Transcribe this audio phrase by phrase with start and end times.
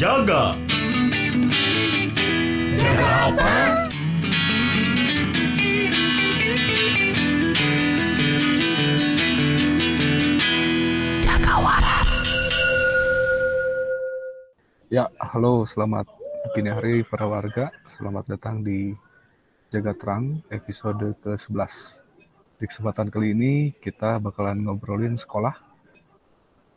[0.00, 0.56] Jaga.
[2.72, 3.52] Jaga apa?
[11.20, 12.10] Jaga waras.
[14.88, 16.08] Ya, halo, selamat
[16.56, 17.68] dini hari para warga.
[17.84, 18.96] Selamat datang di
[19.68, 22.00] Jaga Terang episode ke-11.
[22.56, 25.60] Di kesempatan kali ini kita bakalan ngobrolin sekolah.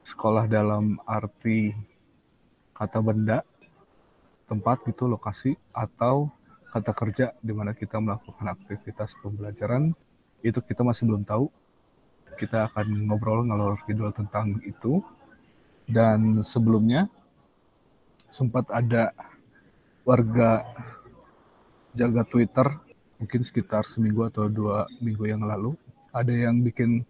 [0.03, 1.92] Sekolah dalam arti
[2.83, 3.47] kata benda,
[4.51, 6.27] tempat gitu, lokasi, atau
[6.75, 9.95] kata kerja di mana kita melakukan aktivitas pembelajaran.
[10.43, 11.47] Itu kita masih belum tahu.
[12.35, 14.99] Kita akan ngobrol ngalor ngidul tentang itu.
[15.87, 17.07] Dan sebelumnya
[18.27, 19.15] sempat ada
[20.03, 20.67] warga
[21.95, 22.67] jaga Twitter
[23.21, 25.79] mungkin sekitar seminggu atau dua minggu yang lalu
[26.11, 27.07] ada yang bikin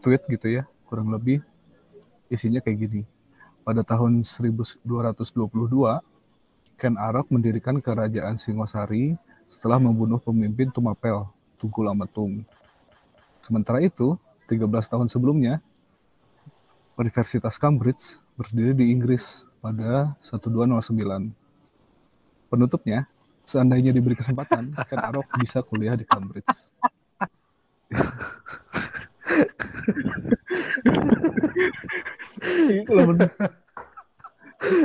[0.00, 1.44] tweet gitu ya kurang lebih
[2.32, 3.02] isinya kayak gini
[3.62, 4.82] pada tahun 1222
[6.78, 9.14] Ken Arok mendirikan kerajaan Singosari
[9.46, 11.26] setelah membunuh pemimpin Tumapel
[11.58, 12.42] Tunggul Ametung
[13.42, 14.18] sementara itu
[14.50, 15.62] 13 tahun sebelumnya
[16.98, 21.32] Universitas Cambridge berdiri di Inggris pada 1209.
[22.52, 23.08] Penutupnya,
[23.48, 26.52] seandainya diberi kesempatan, Ken Arok bisa kuliah di Cambridge.
[32.38, 33.30] Itu bener.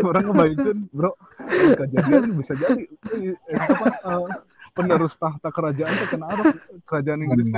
[0.02, 1.14] Orang ngebayangin, bro,
[1.78, 2.90] kejadian bisa jadi
[3.22, 4.28] eh, apa, eh,
[4.74, 6.58] penerus tahta kerajaan itu Ken Arok,
[6.90, 7.50] kerajaan Inggris.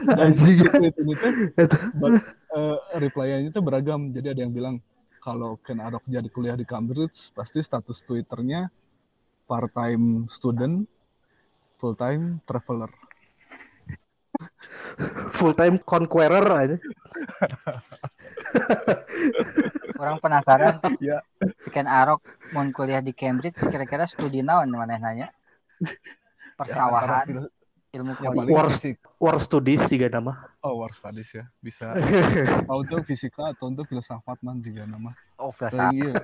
[0.00, 0.64] Dan Anjing.
[0.64, 1.32] tweet ini tuh
[2.00, 2.24] But,
[2.56, 4.16] uh, reply-nya itu beragam.
[4.16, 4.80] Jadi ada yang bilang
[5.20, 8.72] kalau Ken Arok jadi kuliah di Cambridge, pasti status Twitternya
[9.44, 10.88] part-time student,
[11.76, 12.88] full-time traveler.
[15.30, 16.76] Full time conqueror aja.
[19.96, 21.20] Orang penasaran Ya.
[21.60, 25.28] si Ken Arok mau kuliah di Cambridge kira-kira studi naon mana nanya
[26.56, 27.26] persawahan
[27.90, 28.96] Ya, ilmu politik War- fisik.
[29.18, 30.32] War studies juga nama.
[30.62, 31.44] Oh, war studies ya.
[31.58, 31.90] Bisa
[32.70, 35.10] mau untuk fisika atau untuk filsafat man juga nama.
[35.36, 36.14] oh filsafat iya.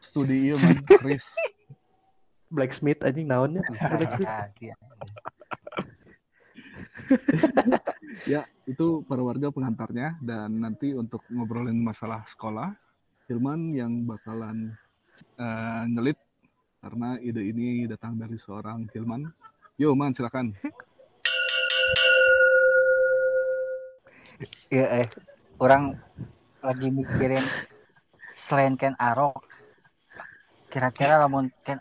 [0.00, 1.26] Studi iya man, Chris.
[2.48, 3.60] Blacksmith anjing naonnya.
[3.68, 4.78] Blacksmith.
[8.26, 12.74] Ya, itu para warga pengantarnya dan nanti untuk ngobrolin masalah sekolah,
[13.30, 14.74] Hilman yang bakalan
[15.38, 16.18] eh, ngelit
[16.82, 19.30] karena ide ini datang dari seorang Hilman.
[19.78, 20.58] Yo, Man, silakan.
[24.72, 25.08] Iya, eh
[25.60, 25.94] orang
[26.64, 27.44] lagi mikirin
[28.32, 29.44] selain Ken Arok
[30.72, 31.76] kira-kira lamun Ken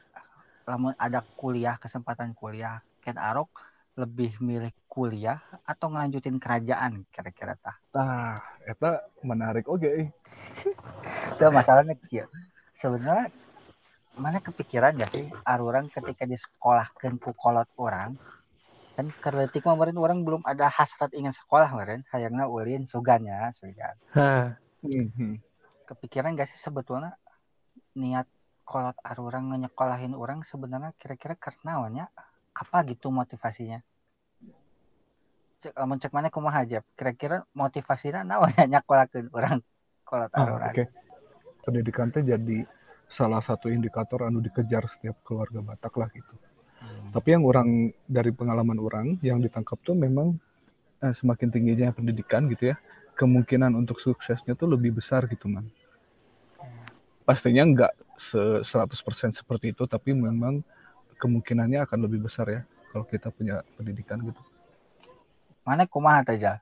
[0.67, 3.47] lamun ada kuliah kesempatan kuliah Ken Arok
[3.95, 7.77] lebih milih kuliah atau ngelanjutin kerajaan kira-kira tah?
[7.93, 10.11] Tah, eta menarik oke.
[11.39, 12.27] itu masalahnya kieu
[12.79, 13.31] sebenarnya
[14.19, 18.19] mana kepikiran gak sih orang ketika di sekolah ku kolot orang
[18.99, 24.59] kan kerletik kemarin orang belum ada hasrat ingin sekolah kemarin hayangna ulin sugannya sugan Hah,
[24.83, 25.39] Mhm.
[25.87, 27.15] kepikiran gak sih sebetulnya
[27.95, 28.27] niat
[28.67, 31.79] kolot orang nyekolahin orang sebenarnya kira-kira karena
[32.51, 33.79] apa gitu motivasinya
[35.59, 39.59] cek lamun cek mana kumaha aja kira-kira motivasinya naonnya nyekolahin orang
[40.07, 40.83] kolot Ah, orang Oke.
[41.59, 42.63] Pendidikan teh jadi
[43.05, 46.33] salah satu indikator anu dikejar setiap keluarga Batak lah gitu.
[46.79, 47.11] Hmm.
[47.11, 50.39] Tapi yang orang dari pengalaman orang yang ditangkap tuh memang
[51.03, 52.75] eh, semakin tingginya pendidikan gitu ya,
[53.19, 55.67] kemungkinan untuk suksesnya tuh lebih besar gitu man.
[57.27, 60.63] Pastinya nggak se 100% seperti itu, tapi memang
[61.19, 64.41] kemungkinannya akan lebih besar ya kalau kita punya pendidikan gitu.
[65.63, 66.57] Mana kumaha Jal?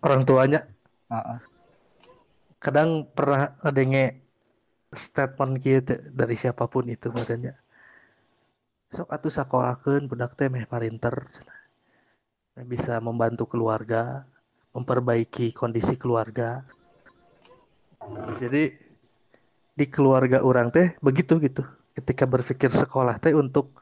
[0.00, 0.60] orang tuanya
[1.12, 1.38] Heeh.
[2.60, 4.20] kadang pernah ngedenge
[4.92, 7.54] statement gitu dari siapa pun itu badannya.
[8.90, 11.30] Sok atuh sakolahkeun budak teh meh parinter
[12.66, 14.26] bisa membantu keluarga,
[14.74, 16.66] memperbaiki kondisi keluarga.
[18.42, 18.74] Jadi
[19.70, 21.62] di keluarga orang teh begitu gitu.
[21.94, 23.79] Ketika berpikir sekolah teh untuk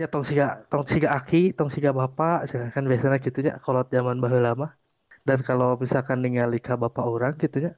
[0.00, 4.16] ya tong siga tong siga aki, tong siga bapak, kan biasanya gitu ya kalau zaman
[4.24, 4.72] baheula mah.
[5.28, 7.72] Dan kalau misalkan ningali ka bapak orang gitu ya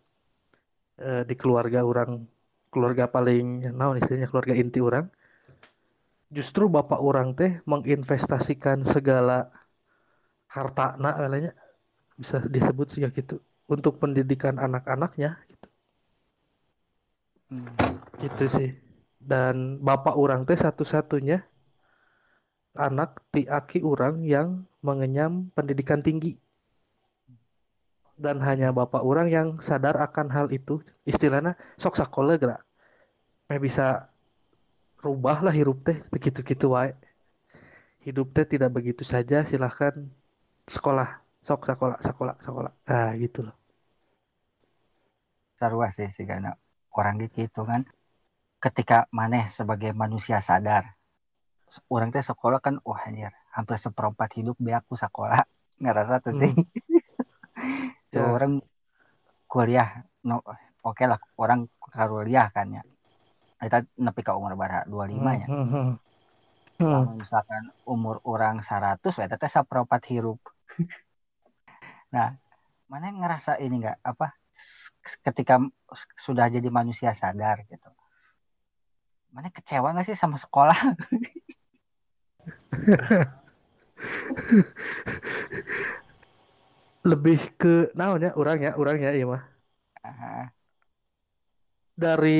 [1.02, 2.10] eh, di keluarga orang
[2.72, 5.10] keluarga paling naon istilahnya keluarga inti orang
[6.32, 9.52] justru bapak orang teh menginvestasikan segala
[10.48, 11.20] harta nak
[12.16, 15.68] bisa disebut sih gitu untuk pendidikan anak-anaknya gitu.
[17.52, 17.68] Hmm.
[18.20, 18.70] Gitu sih.
[19.20, 21.44] Dan bapak orang teh satu-satunya
[22.76, 26.36] anak ti aki orang yang mengenyam pendidikan tinggi.
[28.22, 30.78] dan hanya bapak orang yang sadar akan hal itu.
[31.02, 32.62] Istilahnya sok sakola gerak.
[33.50, 34.06] Eh bisa
[35.02, 36.94] rubah lah hirup teh begitu gitu wae.
[38.06, 40.06] Hidup teh tidak begitu saja silahkan
[40.70, 41.18] sekolah.
[41.42, 43.56] Sok sekolah sekolah sekolah nah gitu loh.
[45.58, 46.54] Sarua sih sih karena
[46.94, 47.82] orang gitu kan.
[48.62, 51.01] Ketika maneh sebagai manusia sadar
[51.88, 55.44] orang teh sekolah kan wah anjir hampir seperempat hidup be aku sekolah.
[55.82, 56.52] Ngerasa tuh sih
[58.12, 58.28] so, Ya.
[58.28, 58.60] orang
[59.48, 60.44] kuliah no
[60.84, 62.82] oke lah orang kuliah kan ya.
[63.62, 64.84] Kita nepi ke umur berapa?
[64.90, 65.46] 25 ya?
[65.46, 65.94] Hmm, hmm, hmm.
[66.82, 66.92] Hmm.
[66.92, 70.40] Lamun misalkan umur orang 100 ya teteh saperempat hirup.
[72.12, 72.36] Nah
[72.92, 74.36] mana yang ngerasa ini enggak apa
[75.24, 75.56] ketika
[76.20, 77.88] sudah jadi manusia sadar gitu?
[79.32, 80.76] Mana kecewa nggak sih sama sekolah
[87.10, 89.42] lebih ke naon ya orang ya orang ya iya mah.
[90.06, 90.44] Ah,
[91.96, 92.30] dari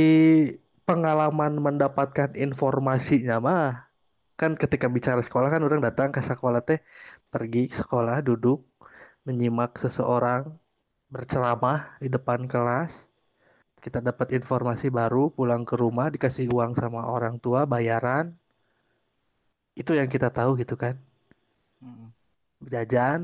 [0.89, 3.67] pengalaman mendapatkan informasinya mah
[4.41, 6.81] kan ketika bicara sekolah kan orang datang ke sekolah teh
[7.33, 8.59] pergi sekolah duduk
[9.27, 10.43] menyimak seseorang
[11.15, 12.93] berceramah di depan kelas.
[13.85, 18.27] Kita dapat informasi baru pulang ke rumah dikasih uang sama orang tua bayaran
[19.81, 20.95] itu yang kita tahu gitu kan.
[22.73, 23.21] Jajan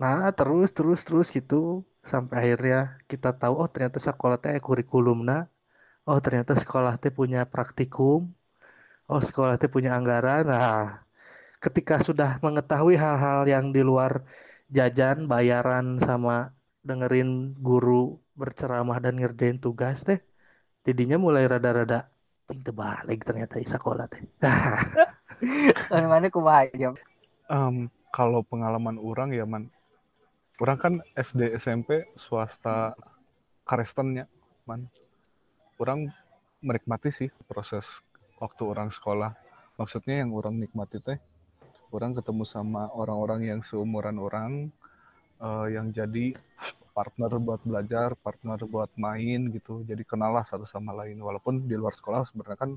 [0.00, 1.84] nah terus terus terus gitu.
[2.10, 5.46] Sampai akhirnya kita tahu oh ternyata sekolah teh aya kurikulumna
[6.08, 8.32] oh ternyata sekolah teh punya praktikum.
[9.10, 11.04] Oh sekolah teh punya anggaran nah.
[11.60, 14.24] Ketika sudah mengetahui hal-hal yang di luar
[14.72, 20.22] jajan bayaran sama dengerin guru berceramah dan ngerjain tugas teh
[20.86, 22.08] jadinya mulai rada-rada
[22.48, 24.22] ting terbalik ternyata di sekolah teh
[26.12, 26.28] mana
[27.50, 29.72] Em, kalau pengalaman orang ya man,
[30.62, 32.94] orang kan SD SMP swasta
[33.64, 34.26] Karestennya
[34.66, 34.90] man,
[35.78, 36.10] orang
[36.60, 37.86] menikmati sih proses
[38.42, 39.32] waktu orang sekolah.
[39.80, 41.16] Maksudnya yang orang nikmati teh,
[41.88, 44.68] orang ketemu sama orang-orang yang seumuran orang,
[45.40, 46.36] eh, yang jadi
[46.92, 49.80] partner buat belajar, partner buat main gitu.
[49.86, 51.16] Jadi kenal lah satu sama lain.
[51.22, 52.70] Walaupun di luar sekolah sebenarnya kan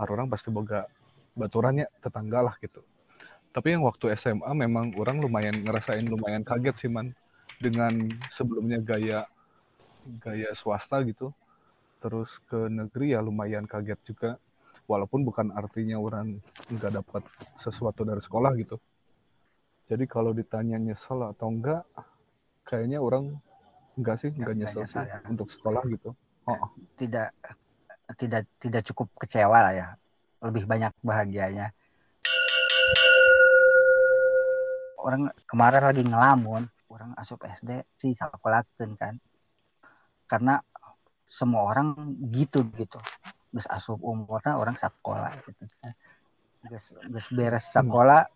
[0.00, 0.88] orang pasti boga
[1.34, 2.82] baturannya tetangga lah gitu.
[3.50, 7.10] Tapi yang waktu SMA memang orang lumayan ngerasain lumayan kaget sih man
[7.58, 9.26] dengan sebelumnya gaya
[10.22, 11.34] gaya swasta gitu.
[12.00, 14.30] Terus ke negeri ya lumayan kaget juga.
[14.86, 16.38] Walaupun bukan artinya orang
[16.70, 17.22] nggak dapat
[17.58, 18.78] sesuatu dari sekolah gitu.
[19.90, 21.82] Jadi kalau ditanya nyesel atau enggak,
[22.62, 23.34] kayaknya orang
[23.98, 25.18] enggak sih, enggak Nggak nyesel, nyesel sih ya.
[25.26, 26.10] untuk sekolah gitu.
[26.46, 27.34] Oh, tidak
[28.18, 29.88] tidak tidak cukup kecewa lah ya
[30.40, 31.72] lebih banyak bahagianya.
[35.00, 39.16] Orang kemarin lagi ngelamun orang asup SD sih sakolakeun kan.
[40.28, 40.60] Karena
[41.24, 41.96] semua orang
[42.32, 43.00] gitu gitu.
[43.50, 45.64] Geus asup umurnya orang sekolah gitu.
[46.68, 48.28] Geus geus beres sekolah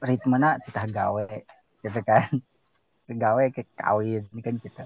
[0.00, 1.28] ritmena kita gawe
[1.84, 2.28] gitu kan.
[3.08, 4.84] Gawe ke kawin kan kita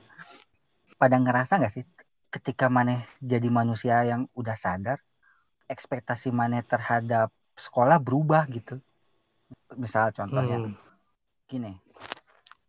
[1.03, 1.83] pada ngerasa nggak sih
[2.31, 5.03] ketika maneh jadi manusia yang udah sadar
[5.73, 8.77] ekspektasi maneh terhadap sekolah berubah gitu.
[9.73, 10.77] Misal contohnya Hmm.
[11.49, 11.73] gini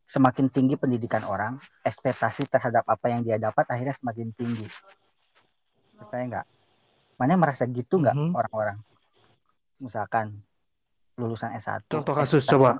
[0.08, 4.70] semakin tinggi pendidikan orang ekspektasi terhadap apa yang dia dapat akhirnya semakin tinggi.
[5.98, 6.48] Percaya nggak?
[7.18, 8.32] Mana merasa gitu nggak Mhm.
[8.38, 8.78] orang-orang?
[9.82, 10.38] Misalkan
[11.18, 12.78] lulusan S1 contoh kasus coba.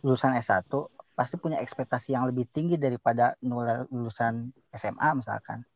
[0.00, 3.36] lulusan S1 pasti punya ekspektasi yang lebih tinggi daripada
[3.92, 5.68] lulusan SMA misalkan.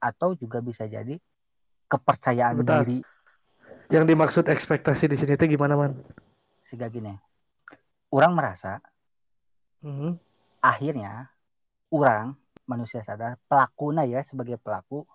[0.00, 1.20] Atau juga bisa jadi
[1.86, 2.82] kepercayaan Bentar.
[2.82, 3.00] diri
[3.86, 5.94] yang dimaksud ekspektasi di sini teh gimana man
[6.66, 7.14] sehingga gini
[8.10, 8.82] orang merasa
[9.82, 10.18] Mhm.
[10.58, 11.30] akhirnya
[11.94, 12.34] orang
[12.66, 15.06] manusia sadar pelakuna ya sebagai pelaku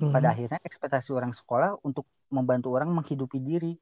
[0.00, 0.12] Mhm.
[0.16, 3.76] pada akhirnya ekspektasi orang sekolah untuk membantu orang menghidupi diri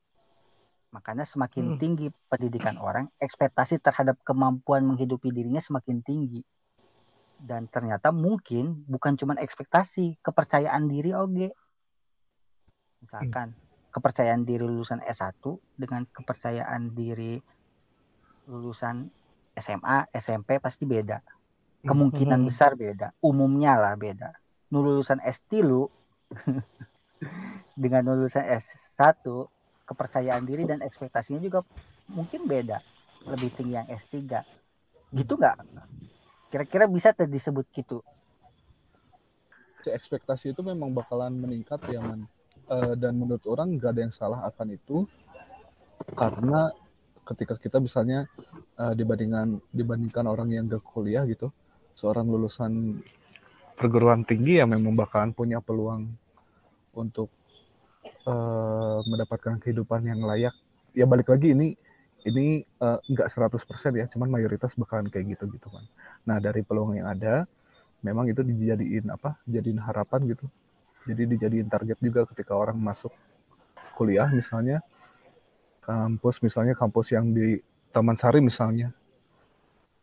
[0.90, 1.78] makanya semakin Hmm.
[1.78, 6.42] tinggi pendidikan orang ekspektasi terhadap kemampuan menghidupi dirinya semakin tinggi
[7.38, 11.54] dan ternyata mungkin bukan cuma ekspektasi kepercayaan diri oge
[13.02, 13.54] misalkan
[13.94, 17.40] kepercayaan diri lulusan S1 dengan kepercayaan diri
[18.48, 19.08] lulusan
[19.58, 21.18] SMA SMP pasti beda.
[21.84, 22.48] Kemungkinan Hmm.
[22.48, 23.12] besar beda.
[23.24, 24.30] Umumnya lah beda.
[24.70, 25.88] Nu lulusan S3
[27.82, 29.24] dengan lulusan S1
[29.88, 31.64] kepercayaan diri dan ekspektasinya juga
[32.12, 32.78] mungkin beda.
[33.28, 34.44] Lebih tinggi yang S3
[35.16, 35.56] gitu nggak?
[36.52, 38.00] Kira-kira bisa disebut gitu?
[39.84, 42.26] Si ekspektasi itu memang bakalan meningkat ya man.
[42.68, 45.08] Eh, dan menurut orang nggak ada yang salah akan itu
[46.12, 46.68] karena
[47.24, 48.28] ketika kita misalnya
[48.76, 51.48] eh, dibandingkan dibandingkan orang yang gak kuliah gitu
[51.96, 53.00] seorang lulusan
[53.72, 56.12] perguruan tinggi ya memang bakalan punya peluang
[56.92, 57.32] untuk
[58.04, 60.52] eh, mendapatkan kehidupan yang layak.
[60.92, 61.72] Ya balik lagi ini
[62.28, 65.86] ini nggak 100% ya, cuman mayoritas bakalan kayak gitu gitu kan.
[66.28, 67.46] Nah, dari peluang yang ada
[68.04, 69.38] memang itu dijadiin apa?
[69.48, 70.44] Jadiin harapan gitu.
[71.08, 73.10] Jadi dijadiin target juga ketika orang masuk
[73.96, 74.84] kuliah misalnya.
[75.80, 77.56] Kampus misalnya kampus yang di
[77.96, 78.92] Taman Sari misalnya.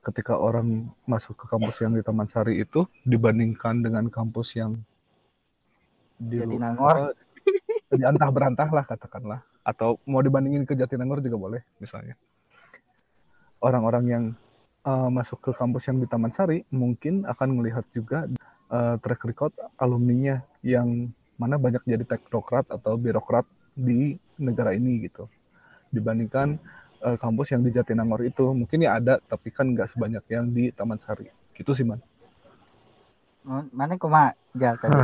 [0.02, 4.82] Ketika orang masuk ke kampus yang di Taman Sari itu dibandingkan dengan kampus yang
[6.18, 7.14] di Jatinangor.
[7.94, 9.46] di antah berantah lah katakanlah.
[9.62, 12.18] Atau mau dibandingin ke Jatinangor juga boleh misalnya.
[13.62, 14.24] Orang-orang yang
[14.86, 18.30] uh, masuk ke kampus yang di Taman Sari mungkin akan melihat juga
[18.70, 23.46] uh, track record alumninya yang mana banyak jadi teknokrat atau birokrat
[23.78, 25.30] di negara ini gitu.
[25.94, 26.58] Dibandingkan
[27.06, 30.74] uh, kampus yang di Jatinangor itu mungkin ya ada tapi kan nggak sebanyak yang di
[30.74, 31.30] Taman Sari.
[31.54, 32.02] Gitu sih man.
[33.46, 34.98] Oh, Mana kumaha jal tadi?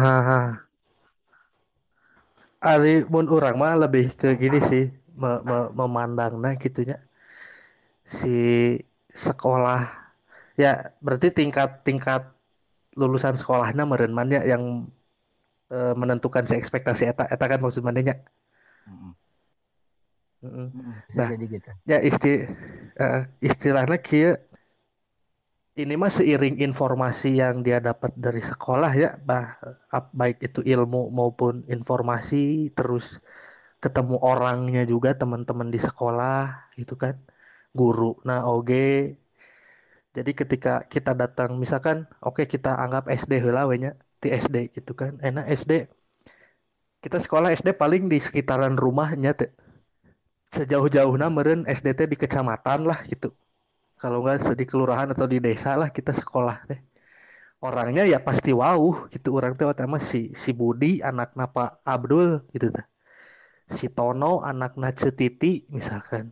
[2.61, 6.97] Ari mun urang mah lebih ke gini sih me, me, memandangna gitunya.
[8.05, 8.77] Si
[9.13, 9.85] sekolah
[10.57, 12.25] ya berarti tingkat tingkat
[12.95, 14.87] lulusan sekolahnya meureun man ya yang
[15.71, 17.83] eh, menentukan si ekspektasi eta eta kan maksud
[21.05, 21.29] Bisa Nah.
[21.29, 21.69] jadi gitu.
[21.85, 22.49] ya isti
[22.97, 24.33] eh, istilahnya kieu
[25.81, 29.55] ini mah seiring informasi yang dia dapat dari sekolah ya bah
[30.19, 33.05] baik itu ilmu maupun informasi terus
[33.83, 36.37] ketemu orangnya juga teman-teman di sekolah
[36.79, 37.15] gitu kan
[37.79, 38.17] guru.
[38.27, 39.15] Nah oge
[40.15, 41.97] jadi ketika kita datang misalkan
[42.27, 43.31] oke kita anggap SD
[43.83, 45.17] nya di SD gitu kan.
[45.19, 45.71] Enak SD
[47.01, 49.49] kita sekolah SD paling di sekitaran rumahnya teh.
[50.53, 53.33] Sejauh-jauhna meren SD teh di kecamatan lah gitu.
[53.97, 56.79] Kalau nggak di kelurahan atau di desa lah kita sekolah teh.
[57.61, 59.33] Orangnya ya pasti wow gitu.
[59.33, 62.85] Orang teh utama si si Budi anak Pak Abdul gitu teh.
[63.71, 66.29] Si Tono anaknya Cetiti misalkan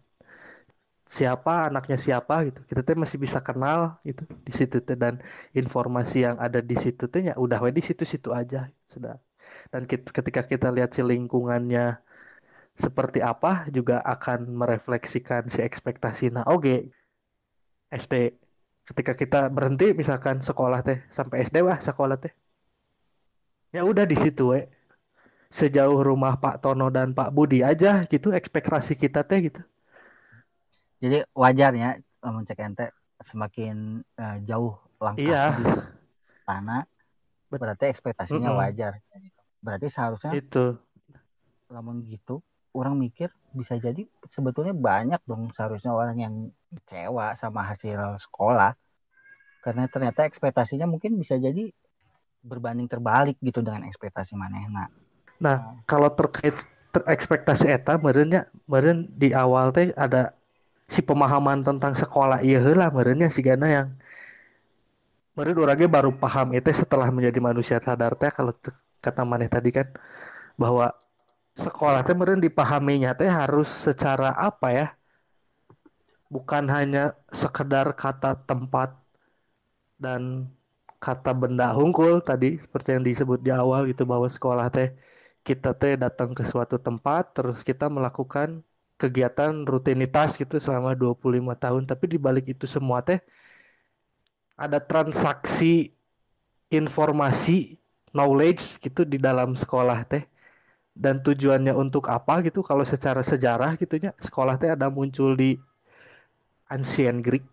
[1.18, 2.60] siapa anaknya siapa gitu.
[2.70, 5.14] Kita teh masih bisa kenal gitu di situ teh dan
[5.60, 8.58] informasi yang ada di situ teh ya udah di situ-situ aja
[8.94, 9.14] sudah.
[9.74, 11.82] Dan kit- ketika kita lihat si lingkungannya
[12.84, 16.26] seperti apa juga akan merefleksikan si ekspektasi.
[16.36, 16.76] Nah oke.
[18.02, 18.14] SD
[18.90, 22.34] ketika kita berhenti misalkan sekolah teh sampai SD wah sekolah teh.
[23.76, 24.60] Ya udah di situ we.
[25.60, 29.62] Sejauh rumah Pak Tono dan Pak Budi aja gitu ekspektasi kita teh gitu
[31.00, 31.90] Jadi wajarnya
[32.20, 32.92] lamun cek ente
[33.24, 35.64] semakin eh, jauh langkah iya di
[37.50, 38.62] Bet- berarti ekspektasinya Mm-mm.
[38.62, 38.94] wajar.
[39.64, 40.78] Berarti seharusnya itu
[41.70, 42.42] lamun gitu
[42.74, 46.36] orang mikir bisa jadi sebetulnya banyak dong seharusnya orang yang
[46.74, 48.74] kecewa sama hasil sekolah
[49.66, 51.70] karena ternyata ekspektasinya mungkin bisa jadi
[52.42, 54.88] berbanding terbalik gitu dengan ekspektasi manehna.
[55.42, 56.56] Nah, kalau terkait
[56.94, 60.34] ter- ekspektasi eta merenya meren di awal teh ada
[60.94, 63.88] si pemahaman tentang sekolah iya heula merenya si Gana yang
[65.38, 68.52] meren orangnya baru paham itu setelah menjadi manusia sadar teh kalau
[69.06, 69.88] kata maneh tadi kan
[70.60, 70.92] bahwa
[71.56, 74.88] sekolah teh meren dipahaminya teh harus secara apa ya?
[76.30, 78.90] Bukan hanya sekedar kata tempat
[79.98, 80.52] dan
[81.00, 84.90] kata benda hungkul tadi seperti yang disebut di awal gitu bahwa sekolah teh
[85.48, 88.62] kita teh datang ke suatu tempat terus kita melakukan
[89.00, 91.84] kegiatan rutinitas gitu selama 25 tahun.
[91.88, 93.24] Tapi di balik itu semua teh
[94.60, 95.96] ada transaksi
[96.68, 97.80] informasi
[98.12, 100.28] knowledge gitu di dalam sekolah teh.
[100.92, 105.56] Dan tujuannya untuk apa gitu kalau secara sejarah gitunya sekolah teh ada muncul di
[106.68, 107.48] ancient Greek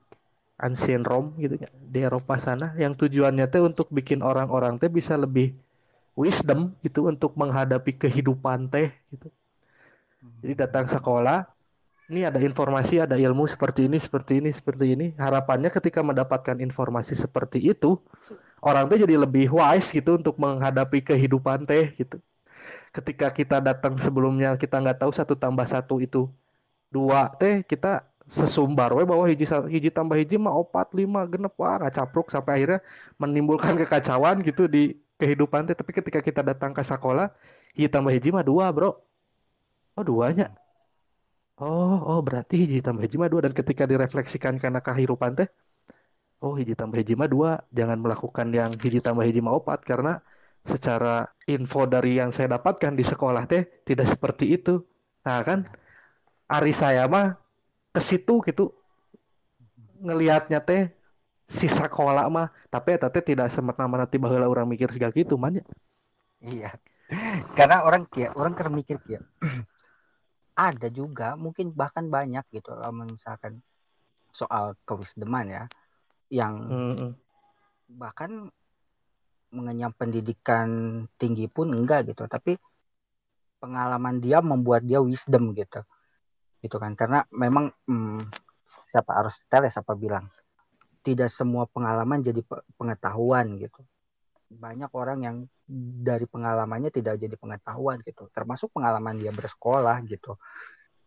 [0.56, 2.74] ancient Rome gitu ya di Eropa sana.
[2.74, 5.54] Yang tujuannya teh untuk bikin orang-orang teh bisa lebih
[6.16, 9.28] wisdom gitu untuk menghadapi kehidupan teh gitu.
[10.42, 11.46] Jadi datang sekolah,
[12.06, 15.06] ini ada informasi, ada ilmu seperti ini, seperti ini, seperti ini.
[15.18, 17.98] Harapannya ketika mendapatkan informasi seperti itu,
[18.62, 22.22] orang teh jadi lebih wise gitu untuk menghadapi kehidupan teh gitu.
[22.94, 26.30] Ketika kita datang sebelumnya kita nggak tahu satu tambah satu itu
[26.88, 31.78] dua teh kita sesumbar we bahwa hiji hiji tambah hiji mah opat lima genep wah
[31.78, 32.80] nggak capruk sampai akhirnya
[33.22, 37.30] menimbulkan kekacauan gitu di kehidupan teh tapi ketika kita datang ke sekolah
[37.78, 38.98] hiji tambah hiji mah dua bro
[39.96, 40.52] oh duanya
[41.60, 45.48] oh oh berarti hiji tambah hiji mah dua dan ketika direfleksikan karena kehidupan teh
[46.44, 50.20] oh hiji tambah hiji mah dua jangan melakukan yang hiji tambah hiji mah opat karena
[50.66, 54.82] secara info dari yang saya dapatkan di sekolah teh tidak seperti itu
[55.24, 55.66] nah kan
[56.46, 57.34] Ari saya mah
[57.90, 58.70] ke situ gitu
[59.98, 60.94] ngelihatnya teh
[61.50, 65.58] si sekolah mah tapi eta teh tidak semena-mena ti baheula urang mikir segala gitu man
[65.58, 65.64] ya.
[66.42, 66.70] Iya.
[67.54, 69.22] Karena orang kia, orang kan mikir kia.
[70.56, 73.60] Ada juga, mungkin bahkan banyak gitu lah misalkan
[74.32, 75.64] soal kewisdeman ya,
[76.32, 77.12] yang Heeh.
[77.92, 78.48] bahkan
[79.52, 80.68] mengenyam pendidikan
[81.20, 82.56] tinggi pun enggak gitu, tapi
[83.60, 85.80] pengalaman dia membuat dia wisdom gitu,
[86.64, 86.96] gitu kan?
[86.96, 88.32] Karena memang hmm,
[88.88, 90.28] siapa Aristoteles siapa bilang
[91.04, 93.84] tidak semua pengalaman jadi pe- pengetahuan gitu.
[94.50, 95.36] Banyak orang yang
[95.68, 98.30] dari pengalamannya tidak jadi pengetahuan gitu.
[98.30, 100.38] Termasuk pengalaman dia bersekolah gitu.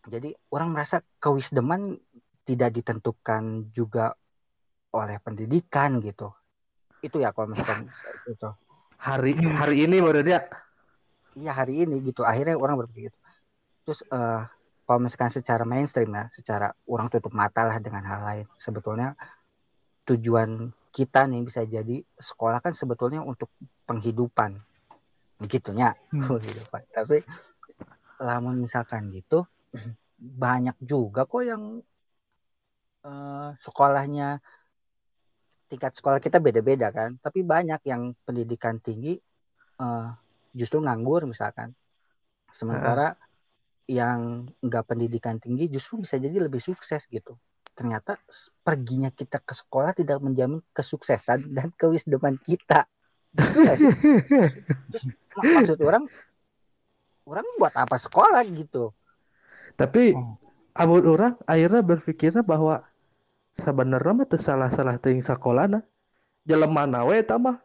[0.08, 1.96] Jadi orang merasa kewisdeman
[2.44, 4.16] tidak ditentukan juga
[4.92, 6.36] oleh pendidikan gitu.
[7.00, 7.88] Itu ya kalau misalkan
[8.32, 8.52] itu
[9.00, 10.44] Hari hari ini baru dia.
[11.40, 12.28] Iya hari ini gitu.
[12.28, 13.20] Akhirnya orang berpikir gitu.
[13.88, 14.44] terus eh,
[14.84, 18.46] kalau misalkan secara mainstream ya secara orang tutup mata lah dengan hal lain.
[18.60, 19.16] Sebetulnya
[20.04, 23.48] tujuan kita nih bisa jadi sekolah kan sebetulnya untuk
[23.88, 24.60] penghidupan.
[25.40, 26.28] Begitunya Hmm.
[26.36, 26.84] penghidupan.
[26.92, 27.24] Tapi
[28.20, 29.48] lamun misalkan gitu
[30.44, 31.80] banyak juga kok yang
[33.08, 34.44] eh, sekolahnya
[35.72, 37.16] tingkat sekolah kita beda-beda kan.
[37.24, 39.16] Tapi banyak yang pendidikan tinggi
[39.80, 40.08] eh,
[40.52, 41.72] justru nganggur misalkan.
[42.52, 43.16] Sementara
[43.88, 47.40] yang enggak pendidikan tinggi justru bisa jadi lebih sukses gitu
[47.80, 48.20] ternyata
[48.60, 52.84] perginya kita ke sekolah tidak menjamin kesuksesan dan kewisdeman kita.
[53.32, 53.88] Gitu?
[54.92, 56.04] Terus mak- maksud orang
[57.24, 58.92] orang buat apa sekolah gitu?
[59.80, 60.36] Tapi Oh.
[61.16, 62.84] orang akhirnya berpikirnya bahwa
[63.64, 65.80] sebenarnya mah salah-salah teuing sakolana
[66.44, 67.64] jelema na we eta mah?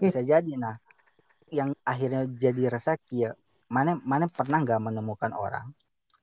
[0.00, 0.56] Bisa jadi.
[0.56, 0.80] Nah
[1.52, 3.36] yang akhirnya jadi resah ya
[3.68, 5.70] mana mana pernah nggak menemukan orang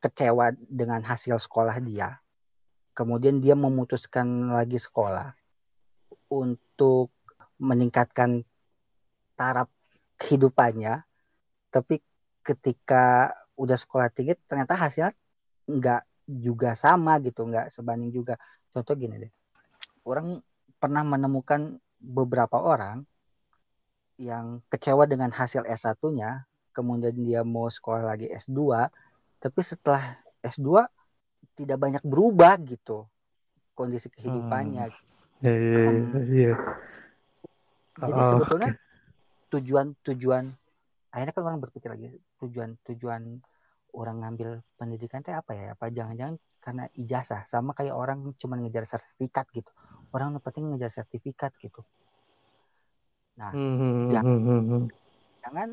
[0.01, 2.17] kecewa dengan hasil sekolah dia.
[2.91, 5.31] Kemudian dia memutuskan lagi sekolah
[6.27, 7.13] untuk
[7.62, 8.43] meningkatkan
[9.38, 9.70] taraf
[10.20, 11.05] kehidupannya.
[11.72, 12.01] Tapi
[12.42, 15.14] ketika udah sekolah tinggi ternyata hasilnya
[15.70, 18.35] nggak juga sama gitu nggak sebanding juga.
[18.74, 19.31] Contoh gini deh.
[20.03, 20.42] Orang
[20.81, 23.05] pernah menemukan beberapa orang
[24.18, 28.90] yang kecewa dengan hasil S1-nya, kemudian dia mau sekolah lagi S2,
[29.42, 30.86] tapi setelah S2
[31.58, 33.10] tidak banyak berubah gitu
[33.74, 34.94] kondisi kehidupannya.
[35.42, 36.54] ya ya ya, ya.
[37.98, 38.70] Jadi Oh, sebetulnya
[39.51, 40.46] tujuan-tujuan
[41.12, 42.08] akhirnya kan orang berpikir lagi
[42.40, 43.22] tujuan-tujuan
[43.92, 45.66] orang ngambil pendidikan teh apa ya?
[45.75, 49.72] Apa jangan-jangan karena ijazah sama kayak orang cuma ngejar sertifikat gitu.
[50.14, 51.82] Orang yang penting ngejar sertifikat gitu.
[53.42, 54.84] Nah, Hmm, hmm, Jangan- hmm, hmm, hmm.
[55.42, 55.70] jangan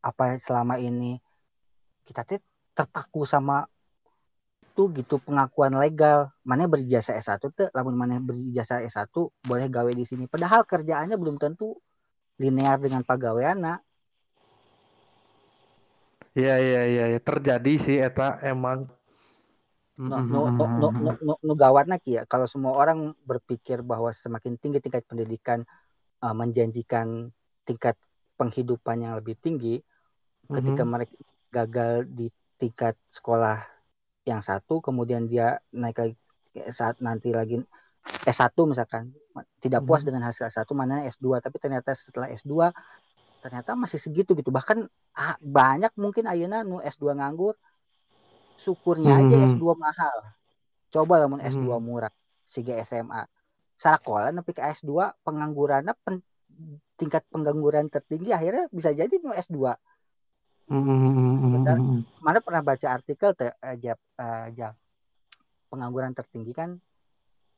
[0.00, 1.18] apa selama ini
[2.06, 2.40] kita teh
[2.80, 3.68] terpaku sama
[4.72, 9.12] tuh gitu pengakuan legal mana berijazah S1 tuh lamun mana berijazah S1
[9.44, 11.76] boleh gawe di sini padahal kerjaannya belum tentu
[12.40, 13.82] linear dengan pegawaiana
[16.32, 17.18] Iya iya iya iya.
[17.20, 18.86] terjadi sih eta emang.
[20.00, 21.00] no Mm, no mm, no mm, no mm.
[21.04, 25.60] no, no, no gawatna ki ya kalau semua orang berpikir bahwa semakin tinggi tingkat pendidikan
[26.24, 27.28] uh, menjanjikan
[27.68, 28.00] tingkat
[28.40, 29.84] penghidupan yang lebih tinggi
[30.48, 30.88] ketika Mhm.
[30.88, 31.14] mereka
[31.52, 33.64] gagal di tingkat sekolah
[34.28, 36.16] yang satu kemudian dia naik lagi
[36.70, 37.56] saat nanti lagi
[38.28, 39.16] S1 misalkan
[39.64, 40.12] tidak puas Mhm.
[40.12, 42.68] dengan hasil S1 mana S2 tapi ternyata setelah S2
[43.40, 44.84] ternyata masih segitu gitu bahkan
[45.16, 47.56] ah, banyak mungkin ayeuna nu S2 nganggur
[48.60, 49.56] syukurnya aja Mhm.
[49.56, 50.16] S2 mahal
[50.92, 51.80] coba lamun S2 Mhm.
[51.80, 52.12] murah
[52.44, 53.24] siga SMA
[53.80, 56.20] sarakola nepi ke S2 penganggurannya pen-
[57.00, 59.89] tingkat pengangguran tertinggi akhirnya bisa jadi nu S2 Mm, mm, mm, mm,
[60.70, 61.74] Sebentar.
[61.74, 62.22] mm, mm.
[62.22, 64.74] mana pernah baca artikel teh eh, Jap, eh, Jap.
[65.66, 66.78] pengangguran tertinggi kan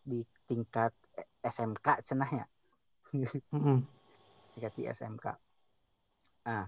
[0.01, 0.97] di tingkat
[1.45, 2.49] SMK cenahnya
[4.57, 5.27] tingkat di SMK
[6.49, 6.65] nah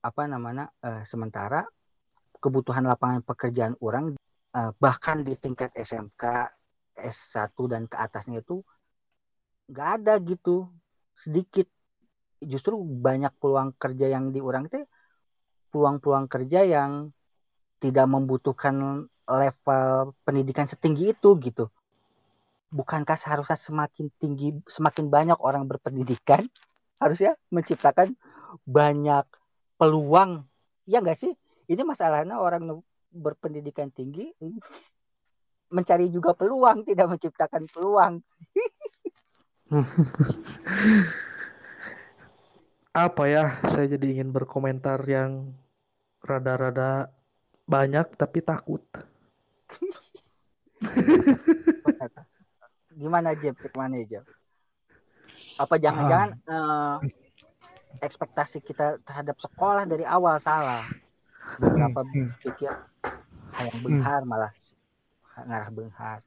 [0.00, 1.66] apa namanya eh, sementara
[2.38, 4.14] kebutuhan lapangan pekerjaan orang
[4.54, 6.46] eh, bahkan di tingkat SMK
[6.94, 8.62] S1 dan ke atasnya itu
[9.66, 10.70] nggak ada gitu
[11.18, 11.66] sedikit
[12.38, 14.86] justru banyak peluang kerja yang di orang teh
[15.70, 17.14] peluang-peluang kerja yang
[17.80, 21.70] tidak membutuhkan level pendidikan setinggi itu gitu.
[22.70, 26.46] Bukankah seharusnya semakin tinggi semakin banyak orang berpendidikan
[27.02, 28.14] harusnya menciptakan
[28.66, 29.26] banyak
[29.78, 30.44] peluang?
[30.84, 31.32] Ya enggak sih?
[31.70, 34.30] Ini masalahnya orang berpendidikan tinggi
[35.74, 38.22] mencari juga peluang tidak menciptakan peluang.
[42.90, 43.62] Apa ya?
[43.70, 45.54] Saya jadi ingin berkomentar yang
[46.24, 47.08] rada-rada
[47.64, 48.82] banyak tapi takut.
[53.00, 53.56] gimana Jeb?
[53.60, 54.24] Cek mana Jeb?
[55.60, 56.96] Apa jangan-jangan eh,
[58.00, 60.84] ekspektasi kita terhadap sekolah dari awal salah?
[61.58, 62.30] Beberapa Hmm, hmm.
[62.46, 62.72] pikir
[63.50, 64.52] hayang benghar malah
[65.40, 66.20] ngarah benghar.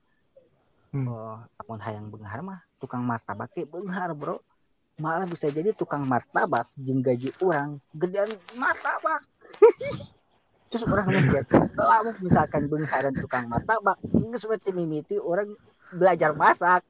[0.93, 1.09] Hmm.
[1.09, 4.37] oh namun hayang benghar mah tukang martabak benghar bro.
[4.93, 9.25] Malah bisa jadi tukang martabak jeung gaji orang gedean martabak
[10.67, 11.45] terus orang mikir
[11.77, 15.53] lamun misalkan bengharan tukang martabak geus seperti mimiti orang
[15.93, 16.81] belajar masak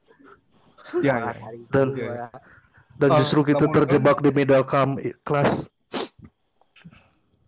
[1.00, 1.32] Ya, ya.
[1.72, 2.28] Dan- itu, ya.
[3.00, 5.66] Dan Oh, justru kita terjebak di middle cam i- kelas.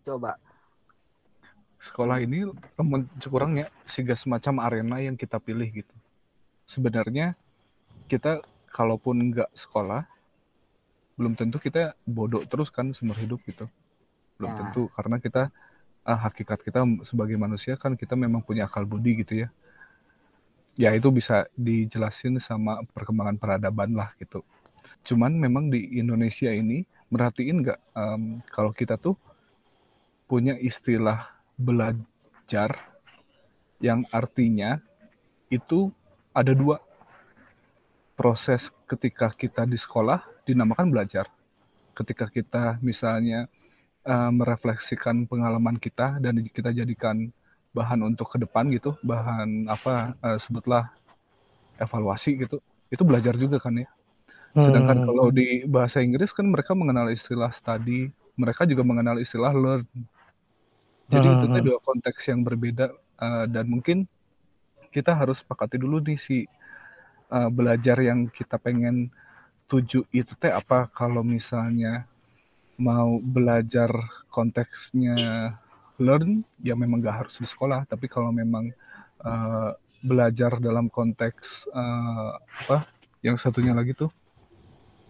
[0.01, 0.39] coba
[1.77, 5.93] sekolah ini temen kurangnya siga semacam arena yang kita pilih gitu.
[6.65, 7.37] Sebenarnya
[8.09, 8.41] kita
[8.73, 10.03] kalaupun nggak sekolah,
[11.15, 13.69] belum tentu kita bodoh terus kan seumur hidup gitu.
[14.37, 14.57] Belum Ya.
[14.63, 15.49] tentu karena kita
[16.07, 19.49] ah, hakikat kita sebagai manusia kan kita memang punya akal budi gitu ya.
[20.77, 24.45] Ya itu bisa dijelasin sama perkembangan peradaban lah gitu.
[25.07, 28.23] Cuman memang di Indonesia ini merhatiin nggak em,
[28.53, 29.17] kalau kita tuh
[30.27, 32.75] punya istilah belajar
[33.81, 34.81] yang artinya
[35.49, 35.89] itu
[36.35, 36.77] ada dua
[38.17, 41.29] proses ketika kita di sekolah dinamakan belajar.
[41.97, 43.49] Ketika kita misalnya
[44.11, 47.17] eh, merefleksikan pengalaman kita dan kita jadikan
[47.77, 50.83] bahan untuk ke depan gitu, bahan apa eh, sebutlah
[51.81, 52.57] evaluasi gitu,
[52.93, 53.87] itu belajar juga kan ya.
[54.63, 55.07] Sedangkan Hmm.
[55.07, 59.85] kalau di bahasa Inggris kan mereka mengenal istilah study, mereka juga mengenal istilah learn.
[61.07, 61.67] Jadi itu tuh Hmm.
[61.67, 62.85] dua konteks yang berbeda
[63.23, 63.97] eh, dan mungkin
[64.95, 66.37] kita harus sepakati dulu nih si
[67.37, 69.11] eh, belajar yang kita pengen
[69.71, 72.05] tuju itu teh apa kalau misalnya
[72.77, 73.89] mau belajar
[74.29, 75.17] konteksnya
[75.97, 78.69] learn ya memang gak harus di sekolah tapi kalau memang
[79.25, 79.69] eh,
[80.01, 82.85] belajar dalam konteks eh, apa
[83.25, 84.13] yang satunya lagi tuh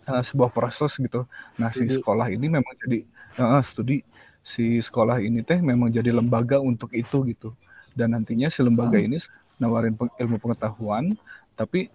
[0.08, 1.28] eh, sebuah proses gitu.
[1.60, 3.04] Nah si sekolah ini memang jadi
[3.38, 4.00] eh, studi.
[4.48, 7.52] Si sekolah ini teh memang jadi lembaga untuk itu gitu.
[7.92, 9.20] Dan nantinya si lembaga ini
[9.60, 11.20] nawarin ilmu pengetahuan
[11.60, 11.92] tapi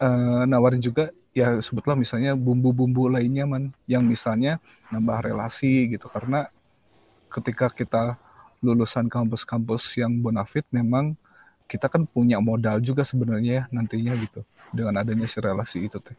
[0.00, 4.56] eh, nawarin juga ya sebutlah misalnya bumbu-bumbu lainnya man yang misalnya
[4.88, 6.08] nambah relasi gitu.
[6.08, 6.48] Karena
[7.28, 8.16] ketika kita
[8.64, 11.12] lulusan kampus-kampus yang bonafit memang
[11.68, 14.40] kita kan punya modal juga sebenarnya ya nantinya gitu
[14.72, 16.16] dengan adanya si relasi itu teh.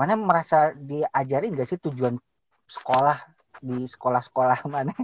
[0.00, 2.16] mana merasa diajarin gak sih tujuan
[2.64, 3.20] sekolah
[3.60, 4.96] di sekolah-sekolah mana?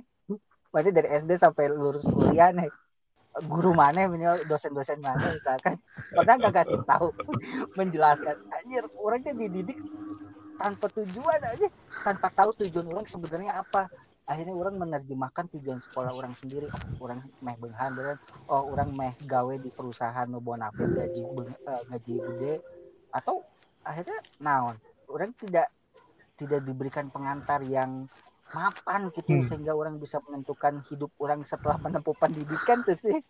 [0.72, 2.72] Berarti dari SD sampai lulus kuliah nih
[3.44, 5.77] guru mana minimal dosen-dosen mana misalkan.
[6.09, 7.12] Pernah gak kasih tahu
[7.79, 8.37] menjelaskan.
[8.49, 9.77] Anjir orangnya dididik
[10.57, 11.68] tanpa tujuan aja.
[12.01, 13.92] Tanpa tahu tujuan orang sebenarnya apa.
[14.27, 16.66] Akhirnya orang menerjemahkan tujuan sekolah orang sendiri.
[16.66, 18.18] Oh, orang meh benghar beneran.
[18.51, 22.55] oh orang meh gawe di perusahaan nu bonafit gaji eh, gaji gede.
[23.12, 23.44] Atau
[23.87, 24.81] akhirnya naon?
[25.07, 25.70] Orang tidak
[26.37, 28.11] tidak diberikan pengantar yang
[28.57, 29.45] mapan gitu Hmm.
[29.45, 33.21] sehingga orang bisa menentukan hidup orang setelah menempuh pendidikan tuh sih.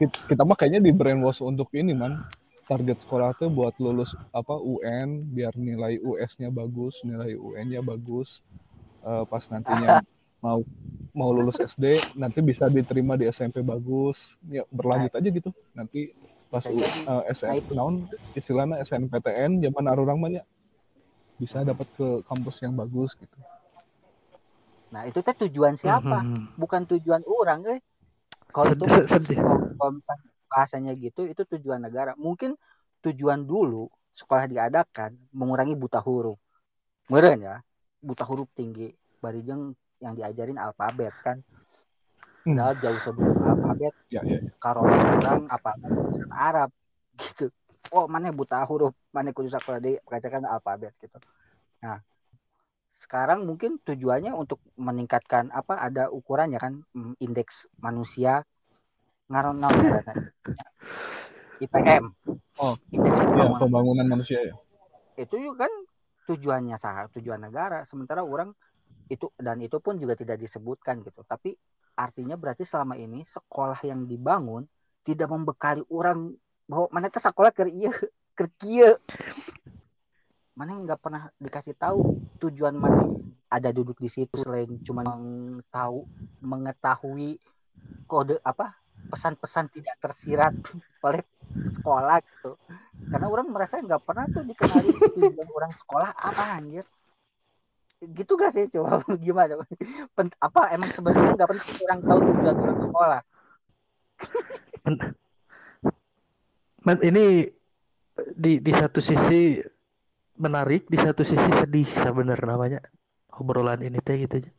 [0.00, 2.24] Kita, kita mah kayaknya di brainwash untuk ini man.
[2.64, 8.40] Target sekolah tuh buat lulus apa UN biar nilai US-nya bagus nilai UN-nya bagus.
[9.04, 10.00] Eh, pas nantinya
[10.44, 10.64] mau
[11.12, 14.38] mau lulus SD nanti bisa diterima di SMP bagus.
[14.48, 15.50] Ya berlanjut aja gitu.
[15.74, 16.14] Nanti
[16.48, 18.06] pas U, eh, SN, naon
[18.38, 20.42] istilahnya SNPTN zaman arurang mah nya
[21.40, 23.38] bisa dapat ke kampus yang bagus gitu.
[24.92, 26.20] Nah itu teh tujuan siapa?
[26.20, 26.52] Hmm.
[26.60, 27.80] bukan tujuan orang eh.
[28.52, 28.84] Kalau itu
[30.50, 32.12] bahasanya gitu itu tujuan negara.
[32.20, 32.58] Mungkin
[33.00, 36.36] tujuan dulu sekolah diadakan mengurangi buta huruf.
[37.08, 37.56] Meren ya
[38.04, 38.92] buta huruf tinggi.
[39.24, 39.72] Barijeng
[40.04, 41.40] yang diajarin alfabet kan?
[42.44, 42.60] Hmm.
[42.60, 44.50] Padahal jauh sebelum alfabet ya ya ya.
[44.60, 46.68] kalau orang apa tulisan Arab
[47.16, 47.48] gitu.
[47.94, 51.18] Oh mana buta huruf mana kudu sekolah di bacakan alfabet gitu.
[51.82, 51.98] Nah
[53.00, 58.44] sekarang mungkin tujuannya untuk meningkatkan apa ada ukurannya kan mm, indeks manusia
[59.32, 60.14] ngaron ngaranna?
[61.64, 62.12] IPM
[62.60, 64.54] Oh, indeks ya pembangunan manusia ya.
[65.16, 65.72] Itu juga kan
[66.28, 67.88] tujuannya sah tujuan negara.
[67.88, 68.52] Sementara orang
[69.08, 71.24] itu dan itu pun juga tidak disebutkan gitu.
[71.24, 71.56] Tapi
[71.96, 74.68] artinya berarti selama ini sekolah yang dibangun
[75.00, 76.36] tidak membekali orang
[76.68, 77.92] bahwa mana teh sekolah ke ieu
[78.40, 78.96] ke kieu
[80.56, 83.04] mana nggak pernah dikasih tahu tujuan mana
[83.52, 85.04] ada duduk di situ selain cuma
[85.68, 86.08] tahu
[86.40, 87.36] mengetahui
[88.08, 88.80] kode apa
[89.12, 90.56] pesan-pesan tidak tersirat
[91.06, 91.20] oleh
[91.74, 92.56] sekolah gitu.
[93.10, 96.86] Karena orang merasa nggak pernah tuh dikenali tujuan orang sekolah apa anjir.
[98.00, 98.64] Gitu gak sih?
[98.70, 99.60] Coba gimana?
[100.14, 103.20] Pen- apa emang sebenarnya nggak penting orang tahu tujuan orang sekolah?
[106.80, 107.26] Ini
[108.36, 109.60] di di satu sisi
[110.40, 112.80] menarik, di satu sisi sedih sebenarnya namanya
[113.36, 114.50] obrolan ini teh gitu ya.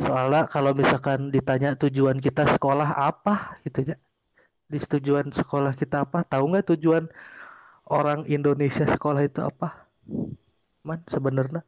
[0.00, 3.96] Soalnya kalau misalkan ditanya tujuan kita sekolah apa gitu ya.
[4.70, 6.24] Di tujuan sekolah kita apa?
[6.24, 7.10] Tahu nggak tujuan
[7.90, 9.88] orang Indonesia sekolah itu apa?
[10.80, 11.60] Man, sebenarnya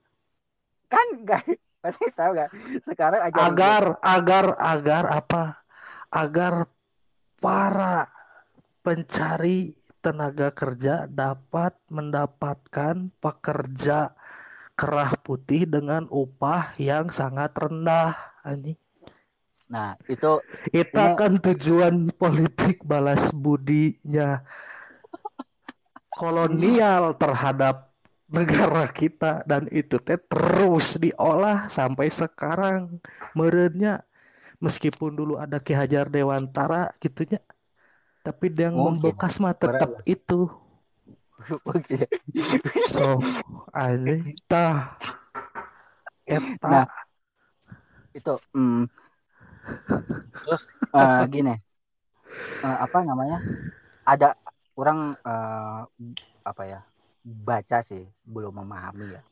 [0.92, 1.44] kan enggak
[1.80, 2.50] berarti tahu nggak
[2.84, 5.44] sekarang aja agar agar agar apa?
[6.12, 6.54] Agar
[7.40, 8.12] para
[8.84, 14.10] pencari tenaga kerja dapat mendapatkan pekerja
[14.74, 18.18] kerah putih dengan upah yang sangat rendah.
[18.42, 18.74] Anjing.
[19.70, 20.42] nah itu
[20.74, 24.42] Itu Ini- kan tujuan politik balas budinya.
[26.12, 27.94] Kolonial terhadap
[28.28, 29.46] negara kita.
[29.48, 33.00] Dan itu teh terus diolah sampai sekarang.
[33.32, 34.04] Merenya
[34.60, 37.40] meskipun dulu ada Ki Hajar Dewantara gitunya
[38.22, 39.10] tapi yang Mungkin.
[39.10, 40.46] membekas mah tetap itu.
[41.66, 42.06] Oke.
[42.94, 43.18] so
[43.74, 44.94] anjing tah
[46.22, 46.70] eta.
[46.70, 46.86] Nah.
[48.12, 48.84] itu mm,
[50.46, 50.62] terus
[50.94, 51.54] eh, gini.
[52.62, 53.42] Eh, apa namanya?
[54.06, 54.38] Ada
[54.78, 55.80] orang eh,
[56.46, 56.80] apa ya?
[57.22, 59.22] Baca sih belum memahami ya.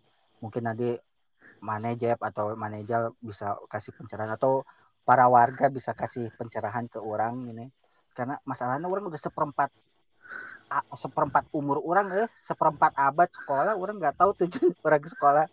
[0.42, 0.98] Mungkin nanti
[1.60, 4.64] manajer atau manajer bisa kasih pencerahan atau
[5.04, 7.68] para warga bisa kasih pencerahan ke orang ini
[8.14, 9.70] karena masalahnya orang udah seperempat
[10.94, 15.44] seperempat umur orang eh seperempat abad sekolah orang nggak tahu tujuan orang sekolah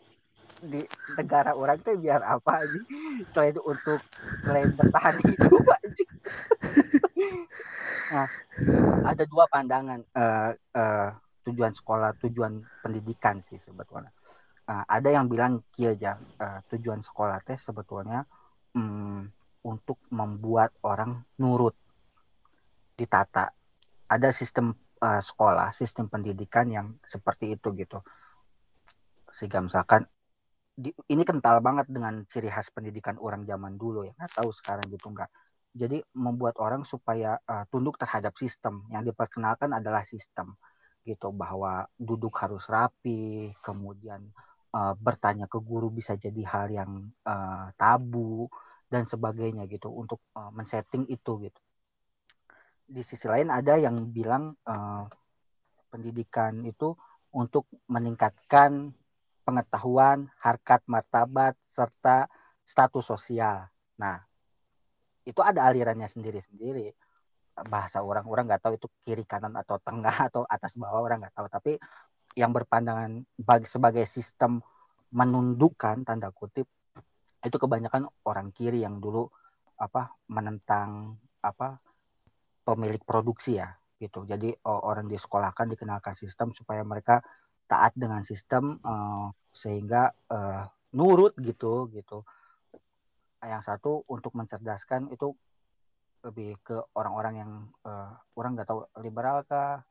[0.58, 0.82] di
[1.14, 2.82] negara orang tuh biar apa aja
[3.30, 4.02] selain untuk
[4.42, 6.06] selain bertahan hidup aja.
[8.10, 8.28] nah,
[9.06, 11.10] ada dua pandangan eh, eh,
[11.46, 14.10] tujuan sekolah tujuan pendidikan sih sebetulnya.
[14.68, 18.26] Nah, ada yang bilang kia aja eh, tujuan sekolah teh sebetulnya
[18.74, 19.30] mm,
[19.62, 21.78] untuk membuat orang nurut
[22.98, 23.54] ditata.
[24.10, 28.02] Ada sistem eh, sekolah sistem pendidikan yang seperti itu gitu.
[29.30, 30.10] Sehingga misalkan
[30.74, 34.14] di- ini kental banget dengan ciri khas pendidikan orang zaman dulu ya.
[34.18, 35.30] Nggak tahu sekarang gitu nggak.
[35.78, 38.90] Jadi membuat orang supaya uh, tunduk terhadap sistem.
[38.90, 40.58] Yang diperkenalkan adalah sistem
[41.08, 44.28] gitu bahwa duduk harus rapi kemudian
[44.76, 46.92] uh, bertanya ke guru bisa jadi hal yang
[47.24, 48.52] uh, tabu
[48.92, 51.60] dan sebagainya gitu untuk uh, men-setting itu gitu
[52.88, 55.04] di sisi lain ada yang bilang uh,
[55.92, 56.96] pendidikan itu
[57.36, 58.96] untuk meningkatkan
[59.44, 62.32] pengetahuan, harkat martabat, serta
[62.64, 63.68] status sosial.
[64.00, 64.20] Nah,
[65.28, 66.92] itu ada alirannya sendiri-sendiri.
[67.68, 71.48] Bahasa orang-orang nggak tahu itu kiri kanan atau tengah atau atas bawah orang nggak tahu.
[71.52, 71.72] Tapi
[72.40, 73.24] yang berpandangan
[73.68, 74.64] sebagai sistem
[75.12, 76.68] menundukkan tanda kutip
[77.44, 79.32] itu kebanyakan orang kiri yang dulu
[79.80, 81.80] apa menentang apa
[82.68, 84.28] pemilik produksi ya gitu.
[84.28, 87.24] Jadi o- orang disekolahkan dikenalkan sistem supaya mereka
[87.72, 90.64] taat dengan sistem eh, sehingga eh,
[91.00, 92.28] nurut gitu gitu.
[93.40, 95.32] Yang satu untuk mencerdaskan itu
[96.28, 97.52] lebih ke orang-orang yang
[97.88, 99.88] eh, orang nggak tahu liberal kah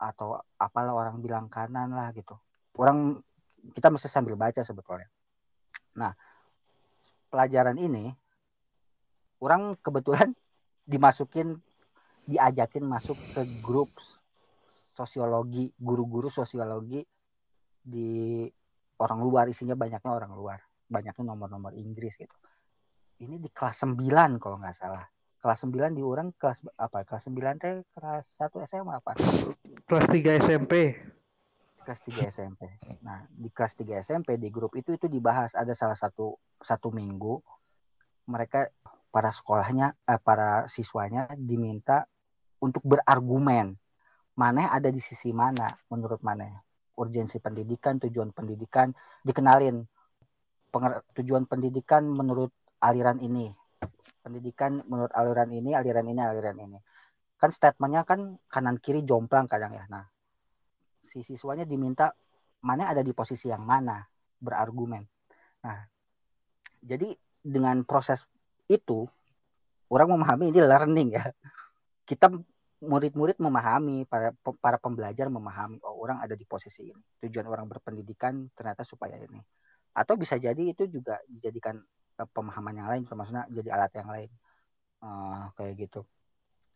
[0.00, 2.36] atau apalah orang bilang kanan lah gitu.
[2.76, 3.20] Orang
[3.76, 5.08] kita mesti sambil baca sebetulnya.
[6.00, 6.12] Nah,
[7.28, 8.08] pelajaran ini
[9.40, 10.32] orang kebetulan
[10.92, 11.60] dimasukin
[12.30, 13.90] diajakin masuk ke grup
[14.94, 17.02] sosiologi guru-guru sosiologi
[17.82, 18.46] di
[19.02, 19.44] orang luar.
[19.50, 20.58] Isinya banyaknya orang luar.
[20.86, 22.36] Banyaknya nomor-nomor Inggris gitu.
[23.20, 25.04] Ini di kelas 9 kalau nggak salah.
[25.40, 29.16] Kelas 9 di orang kelas apa kelas 9 teh kelas 1 SMA apa
[29.88, 30.74] kelas 3 SMP
[31.80, 32.62] kelas 3 SMP
[33.00, 35.56] nah di kelas 3 SMP di grup itu itu dibahas.
[35.56, 37.40] Ada salah satu satu minggu
[38.28, 38.68] mereka
[39.10, 42.06] para sekolahnya eh, para siswanya diminta
[42.60, 43.74] untuk berargumen.
[44.36, 46.48] Mana ada di sisi mana menurut mana
[47.00, 48.92] urgensi pendidikan tujuan pendidikan
[49.24, 49.84] dikenalin.
[50.70, 53.50] Penger- tujuan pendidikan menurut aliran ini.
[54.20, 56.78] Pendidikan menurut aliran ini aliran ini aliran ini.
[57.40, 59.88] Kan statementnya kan kanan kiri jomplang kadang ya.
[59.88, 60.04] Nah
[61.00, 62.12] si siswanya diminta
[62.62, 64.04] mana ada di posisi yang mana?
[64.38, 65.02] Berargumen.
[65.64, 65.80] Nah
[66.80, 68.24] jadi dengan proses
[68.68, 69.08] itu
[69.90, 71.24] orang memahami ini learning ya
[72.10, 72.26] kita
[72.82, 77.02] murid-murid memahami para para pembelajar memahami oh orang ada di posisi ini.
[77.22, 79.38] Tujuan orang berpendidikan ternyata supaya ini.
[79.94, 81.78] Atau bisa jadi itu juga dijadikan
[82.18, 84.30] eh, pemahaman yang lain maksudnya jadi alat yang lain.
[85.06, 86.00] Eh, kayak gitu.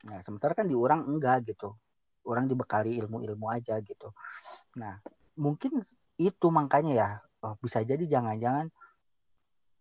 [0.06, 1.74] Nah sementara kan di orang enggak gitu.
[2.22, 4.14] Orang dibekali ilmu-ilmu aja gitu.
[4.78, 5.02] Nah
[5.34, 5.82] mungkin
[6.14, 7.08] itu makanya ya.
[7.42, 8.70] Eh, bisa jadi jangan-jangan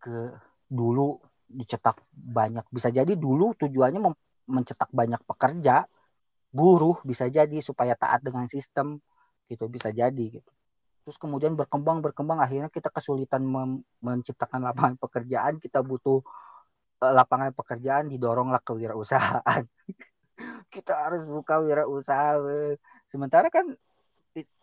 [0.02, 0.34] ke
[0.72, 1.20] dulu
[1.52, 2.66] dicetak banyak.
[2.72, 5.88] Bisa jadi dulu tujuannya mem- mencetak banyak pekerja
[6.54, 9.02] buruh bisa jadi supaya taat dengan sistem
[9.50, 10.52] gitu bisa jadi gitu.
[11.04, 13.44] Terus kemudian berkembang berkembang akhirnya kita kesulitan
[14.00, 16.24] menciptakan lapangan pekerjaan kita butuh
[17.04, 19.64] eh, lapangan pekerjaan didoronglah kewirausahaan
[20.74, 22.40] kita harus buka wirausaha
[23.12, 23.76] sementara kan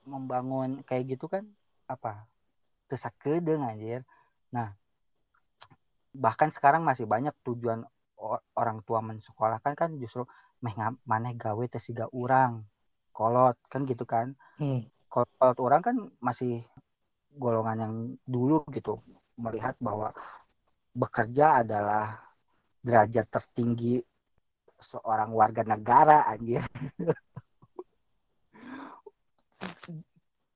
[0.09, 1.45] membangun kayak gitu kan
[1.87, 2.25] apa
[2.89, 4.03] tesak kedeng anjir.
[4.51, 4.75] Nah
[6.11, 7.87] bahkan sekarang masih banyak tujuan
[8.57, 10.29] orang tua mensekolahkan kan justru
[10.61, 10.77] meh
[11.09, 12.69] maneh gawe teh siga urang
[13.17, 14.37] kolot kan gitu kan.
[14.61, 14.85] Hmm.
[15.09, 16.63] kolot orang kan masih
[17.35, 17.95] golongan yang
[18.29, 19.01] dulu gitu
[19.41, 20.13] melihat bahwa
[20.93, 22.19] bekerja adalah
[22.85, 24.03] derajat tertinggi
[24.81, 26.65] seorang warga negara anjir.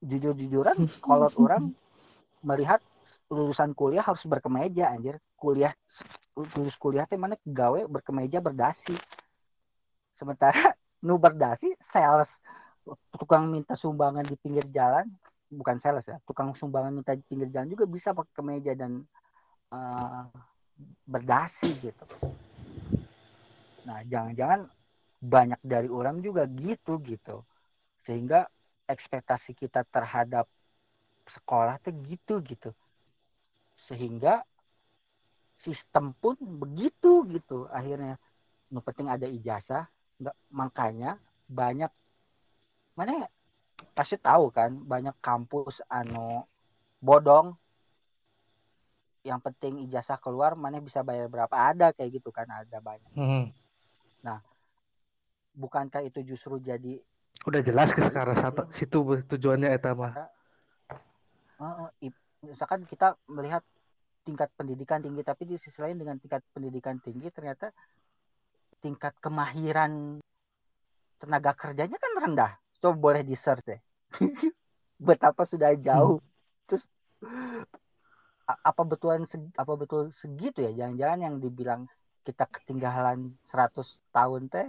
[0.05, 1.73] Jujur-jujuran kolot orang
[2.45, 2.81] melihat
[3.33, 5.17] lulusan kuliah harus berkemeja anjir.
[5.37, 5.73] Kuliah
[6.35, 8.99] lulus kuliah teh mana gawe berkemeja berdasi.
[10.19, 10.75] Sementara
[11.07, 12.31] nu berdasi sales.
[13.17, 15.09] Tukang minta sumbangan di pinggir jalan
[15.55, 19.07] bukan sales ya tukang sumbangan minta di pinggir jalan juga bisa pakai kemeja dan
[19.71, 20.25] eh,
[21.07, 22.05] berdasi gitu.
[23.87, 24.67] Nah jangan-jangan
[25.25, 27.47] banyak dari orang juga gitu gitu.
[28.05, 28.45] Sehingga
[28.85, 30.45] ekspektasi kita terhadap
[31.31, 32.71] sekolah tuh gitu gitu.
[33.79, 34.45] Sehingga
[35.65, 37.65] sistem pun begitu gitu.
[37.73, 38.21] Akhirnya
[38.69, 39.89] nu penting ada ijazah.
[40.21, 41.17] Nggak makanya
[41.49, 41.91] banyak
[42.95, 43.29] mana ya,
[43.97, 46.45] pasti tahu kan banyak kampus anu
[47.01, 47.57] bodong.
[49.25, 51.57] Yang penting ijazah keluar mana bisa bayar berapa.
[51.57, 53.13] Ada kayak gitu kan ada banyak.
[53.17, 53.49] Hmm.
[55.55, 56.99] bukankah itu justru jadi
[57.45, 58.99] Udah jelas ke sekarang satu situ
[59.29, 60.13] tujuannya eta mah.
[62.01, 63.63] ip- misalkan kita melihat
[64.25, 67.69] tingkat pendidikan tinggi tapi di sisi lain dengan tingkat pendidikan tinggi ternyata
[68.81, 70.21] tingkat kemahiran
[71.21, 72.53] tenaga kerjanya kan rendah.
[72.81, 73.81] Coba boleh di search deh.
[75.07, 76.21] Betapa sudah jauh.
[76.69, 76.89] Terus
[78.45, 79.25] apa betulan
[79.57, 81.89] apa betul segitu ya jangan-jangan yang dibilang
[82.29, 83.81] kita ketinggalan 100
[84.13, 84.69] tahun teh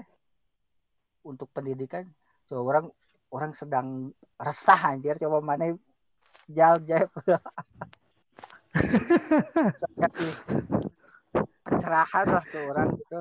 [1.27, 2.07] untuk pendidikan?
[2.47, 2.85] Coba orang
[3.35, 5.75] orang sedang resah anjir coba mana
[6.47, 6.79] jal
[8.75, 10.31] jal kasih
[11.63, 13.19] pencerahan lah ke orang gitu.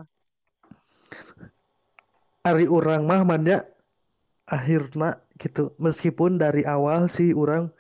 [2.45, 3.65] Ari orang mah manja
[4.45, 5.73] akhirnya gitu.
[5.81, 7.73] Meskipun dari awal sih orang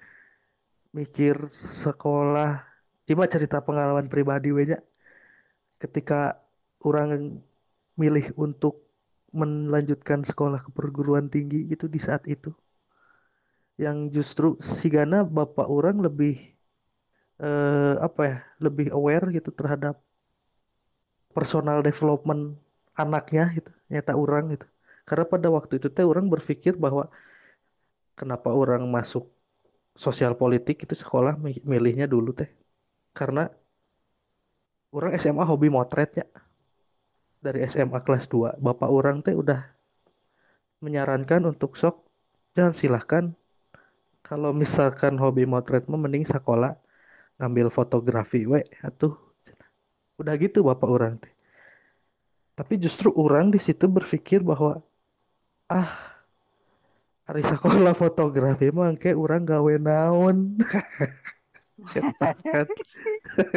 [0.94, 1.50] mikir
[1.84, 2.64] sekolah.
[3.04, 4.80] Cuma cerita pengalaman pribadi we nya.
[5.82, 6.40] ketika
[6.80, 7.36] orang
[8.00, 8.88] milih untuk
[9.34, 12.54] melanjutkan sekolah ke perguruan tinggi gitu di saat itu.
[13.76, 14.48] Yang justru
[14.80, 16.53] sigana bapak orang lebih
[17.42, 19.94] eh, apa ya lebih aware gitu terhadap
[21.36, 22.42] personal development
[23.02, 24.66] anaknya gitu nyata orang gitu.
[25.08, 27.02] Karena pada waktu itu teh orang berpikir bahwa
[28.18, 29.24] kenapa orang masuk
[30.04, 32.50] sosial politik itu sekolah mi- milihnya dulu teh?
[33.18, 33.42] Karena
[34.96, 36.24] orang SMA hobi motretnya.
[37.44, 39.60] Dari SMA kelas 2 bapak orang teh udah
[40.84, 41.96] menyarankan untuk sok
[42.56, 43.24] dan silahkan.
[44.28, 46.72] Kalau misalkan hobi motret mending sekolah
[47.38, 48.62] ngambil fotografi we.
[48.82, 49.14] Atuh.
[50.20, 51.32] Udah gitu bapak orang teh.
[52.54, 54.78] Tapi justru orang di situ berpikir bahwa
[55.66, 55.90] ah
[57.26, 60.54] hari sekolah fotografi mah kayak orang gawe naon.
[61.98, 62.68] Eta kan.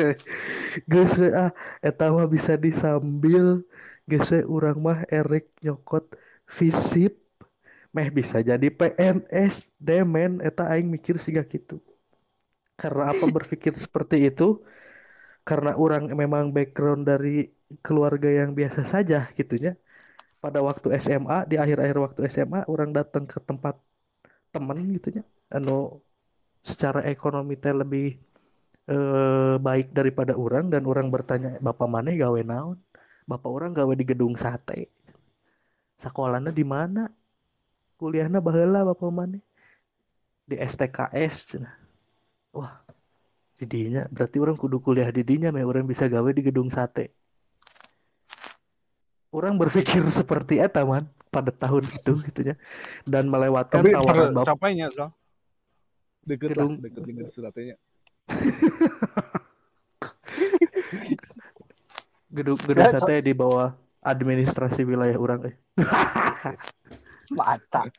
[0.89, 1.53] Geus we, ah
[1.85, 3.61] eta mah bisa disambil.
[4.09, 6.17] Geus we urang mah Erik nyokot
[6.57, 7.21] visip.
[7.93, 10.41] Meh bisa jadi PNS demen.
[10.41, 11.77] Eta aing mikir siga gitu
[12.81, 14.61] karena apa berpikir seperti itu?
[15.47, 17.49] Karena orang memang background dari
[17.85, 19.75] keluarga yang biasa saja gitunya
[20.43, 23.75] pada waktu SMA di akhir-akhir waktu SMA orang datang ke tempat
[24.53, 25.99] temen gitunya anu
[26.63, 28.15] secara ekonomi teh lebih
[28.87, 32.77] eh, baik daripada orang dan orang bertanya bapak mana gawe naon?
[33.27, 34.87] Bapak orang gawe di gedung sate.
[35.99, 37.11] Sekolahnya di mana?
[37.99, 39.39] Kuliahnya baheula bapak mana?
[40.47, 41.86] Di STKS cenah.
[42.57, 42.81] Wah
[43.55, 44.09] didinya.
[44.09, 47.13] Berarti orang kudu kuliah di dinya meh orang bisa gawe di gedung sate.
[49.29, 52.55] Orang berpikir seperti eta man pada tahun itu gitunya.
[53.05, 55.13] Dan melewatkan Tapi tawaran bapak capainya, Sal.
[56.25, 57.75] Deket lah, Gedung- deket dengan suratnya.
[62.27, 63.71] gedung gedung So- so- sate di bawah
[64.03, 65.55] administrasi wilayah orang eh.
[67.37, 67.91] mantap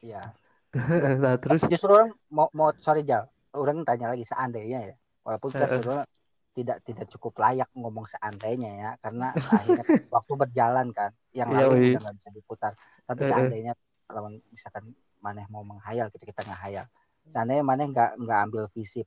[0.00, 0.32] ya
[1.22, 1.60] nah terus?
[1.66, 3.26] Justru orang mau mau sorry jal.
[3.50, 4.94] Orang tanya lagi seandainya ya.
[5.26, 6.06] Walaupun kita sebetulnya
[6.50, 11.94] tidak tidak cukup layak ngomong seandainya ya karena akhirnya waktu berjalan kan yang Iya, wi.
[11.94, 12.72] udah nggak bisa diputar.
[13.06, 13.30] Tapi Eh, eh.
[13.30, 13.72] seandainya
[14.10, 16.86] lawan misalkan maneh mau menghayal gitu kita ngehayal.
[17.30, 19.06] Seandainya maneh nggak nggak ambil visip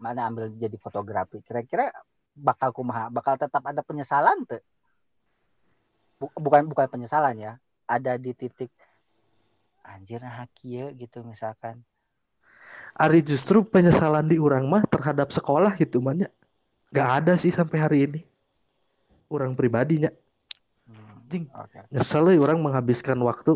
[0.00, 1.92] mana ambil jadi fotografi kira-kira
[2.32, 4.64] bakal kumaha bakal tetap ada penyesalan tuh?
[6.20, 7.52] Bu- bukan bukan penyesalan ya.
[7.84, 8.72] Ada di titik
[9.92, 11.76] anjir nah kieu gitu misalkan
[13.04, 16.30] Ari justru penyesalan di orang mah terhadap sekolah gitu man ya.
[16.96, 18.20] Gak ada sih sampai hari ini.
[19.30, 20.10] Orang pribadinya
[20.86, 21.46] Hmm, Jing.
[21.54, 23.52] oke nyesel euy orang menghabiskan waktu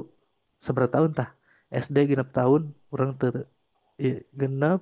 [0.65, 1.29] seberapa tahun tah
[1.83, 2.63] SD genap tahun
[2.95, 3.35] orang ter
[4.03, 4.81] iya, genap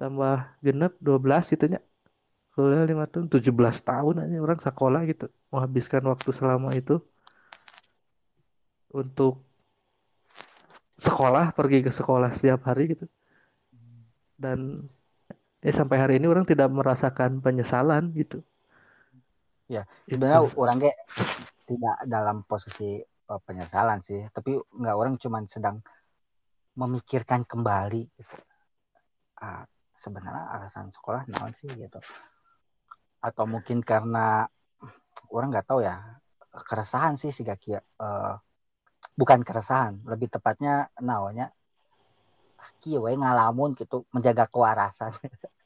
[0.00, 0.36] tambah
[0.66, 1.80] genap 12 gitu nya
[2.54, 6.94] kuliah lima tahun 17 tahun aja orang sekolah gitu menghabiskan waktu selama itu
[8.90, 9.42] untuk
[11.00, 13.08] sekolah pergi ke sekolah setiap hari gitu.
[14.36, 14.84] Dan
[15.64, 18.44] ya sampai hari ini orang tidak merasakan penyesalan gitu.
[19.70, 20.98] Ya, sebenarnya orang kayak
[21.64, 24.20] tidak dalam posisi eh, penyesalan sih.
[24.28, 25.80] Tapi nggak orang cuman sedang
[26.76, 28.36] memikirkan kembali gitu.
[29.40, 29.64] Ah,
[29.96, 32.00] sebenarnya alasan sekolah naon sih gitu.
[33.24, 34.44] Atau mungkin karena
[35.32, 36.20] orang nggak tahu ya
[36.66, 37.46] keresahan sih sih
[37.80, 38.34] Eh,
[39.20, 41.52] bukan keresahan lebih tepatnya naonnya
[42.80, 45.12] kia we ngalamun gitu menjaga kewarasan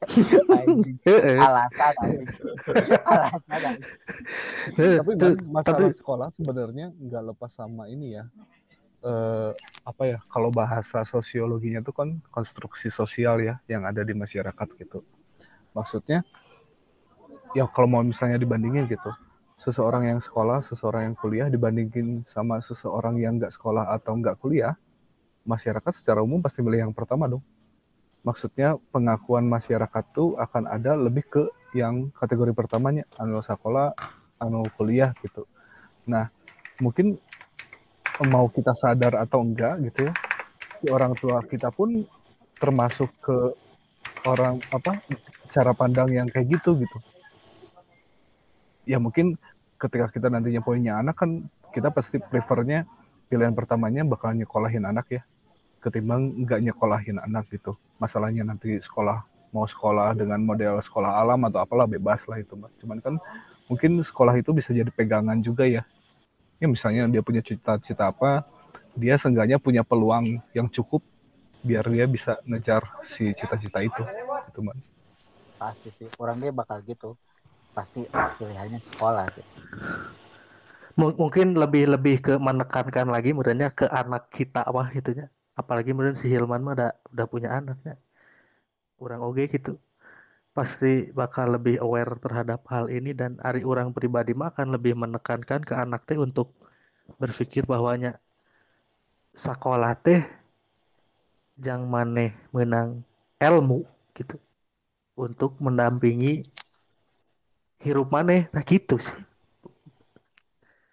[1.47, 1.95] alasan
[3.15, 3.73] alasan
[4.75, 5.11] Tapi
[5.47, 8.27] masalah tapi sekolah sebenarnya nggak lepas sama ini ya.
[9.05, 9.51] Eh,
[9.85, 10.19] apa ya?
[10.33, 15.05] Kalau bahasa sosiologinya tuh kan konstruksi sosial ya yang ada di masyarakat gitu.
[15.77, 16.25] Maksudnya
[17.53, 19.13] ya kalau mau misalnya dibandingin gitu,
[19.55, 24.75] seseorang yang sekolah, seseorang yang kuliah dibandingin sama seseorang yang nggak sekolah atau nggak kuliah,
[25.47, 27.43] masyarakat secara umum pasti milih yang pertama dong.
[28.25, 31.43] Maksudnya pengakuan masyarakat tuh akan ada lebih ke
[31.77, 33.93] yang kategori pertamanya, anu sekolah,
[34.41, 35.45] anu kuliah gitu.
[36.09, 36.27] Nah,
[36.81, 37.15] mungkin
[38.25, 40.13] mau kita sadar atau enggak gitu ya,
[40.89, 42.03] orang tua kita pun
[42.57, 43.37] termasuk ke
[44.25, 44.97] orang apa
[45.51, 46.97] cara pandang yang kayak gitu gitu.
[48.85, 49.37] Ya mungkin
[49.81, 52.87] ketika kita nantinya punya anak kan kita pasti prefernya
[53.27, 55.21] pilihan pertamanya bakal nyekolahin anak ya
[55.85, 57.77] ketimbang nggak nyekolahin anak gitu.
[58.01, 59.21] Masalahnya nanti sekolah
[59.53, 62.71] mau sekolah dengan model sekolah alam atau apalah bebas lah itu Mbak.
[62.81, 63.13] Cuman kan
[63.69, 65.85] mungkin sekolah itu bisa jadi pegangan juga ya.
[66.57, 68.41] Ya misalnya dia punya cita-cita apa,
[68.97, 71.05] dia seenggaknya punya peluang yang cukup
[71.61, 72.81] biar dia bisa ngejar
[73.13, 74.01] si cita-cita itu.
[74.49, 74.77] Itu Mbak.
[75.55, 77.15] pasti sih orang dia bakal gitu
[77.75, 78.07] pasti
[78.39, 79.51] pilihannya sekolah gitu.
[80.95, 85.95] Mu- mungkin lebih lebih ke menekankan lagi mudahnya ke anak kita wah gitu ya apalagi
[85.95, 87.95] kemudian si Hilman mah udah udah punya anaknya
[88.99, 89.79] orang oge gitu.
[90.55, 95.63] Pasti bakal lebih aware terhadap hal ini dan ari orang pribadi mah akan lebih menekankan
[95.67, 96.55] ke anak teh untuk
[97.19, 98.15] berpikir bahwanya
[99.35, 100.23] sekolah teh
[101.59, 103.03] jang maneh menang
[103.39, 103.83] ilmu
[104.15, 104.39] gitu.
[105.15, 106.43] Untuk mendampingi
[107.85, 109.13] hirup maneh nah gitu sih.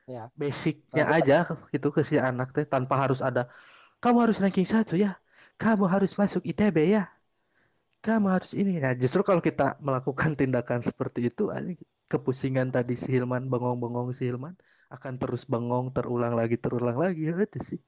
[0.03, 0.28] Ya.
[0.36, 1.36] basicnya Tapi- aja
[1.72, 3.49] gitu ke si anak teh tanpa harus ada
[4.03, 5.16] kamu harus ranking satu ya.
[5.57, 7.07] Kamu harus masuk ITB ya.
[8.03, 8.82] Kamu harus ini.
[8.82, 11.49] Nah justru kalau kita melakukan tindakan seperti itu
[12.11, 14.59] kepusingan tadi si Hilman bengong-bengong si Hilman
[14.90, 17.30] akan terus bengong terulang lagi terulang lagi.
[17.30, 17.80] Ya itu sih.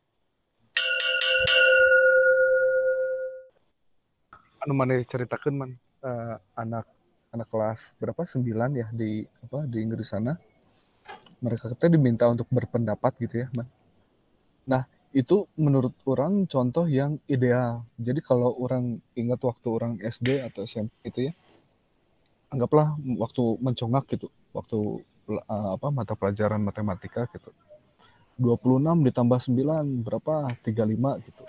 [4.63, 5.71] Anu mana ceritakan man.
[6.05, 6.87] Eh, anak
[7.35, 9.11] anak kelas berapa sembilan ya di
[9.45, 10.33] apa di Inggris sana
[11.45, 13.69] mereka kita diminta untuk berpendapat gitu ya man.
[14.73, 14.83] Nah
[15.21, 17.73] itu menurut orang contoh yang ideal.
[18.07, 18.85] Jadi kalau orang
[19.21, 21.33] ingat waktu orang SD atau SMP itu ya,
[22.53, 22.89] anggaplah
[23.23, 24.27] waktu mencongak gitu,
[24.57, 24.79] waktu
[25.33, 27.51] eh, apa mata pelajaran matematika gitu.
[28.43, 30.35] 26 ditambah 9 berapa?
[30.67, 31.45] 35 gitu.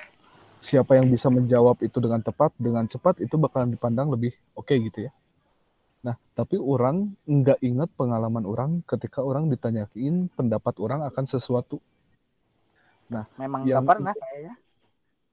[0.70, 5.00] Siapa yang bisa menjawab itu dengan tepat, dengan cepat itu bakalan dipandang lebih oke gitu
[5.10, 5.12] ya.
[6.06, 11.82] Nah, tapi orang nggak ingat pengalaman orang ketika orang ditanyain pendapat orang akan sesuatu.
[13.42, 14.54] memang Yang nggak pernah kayaknya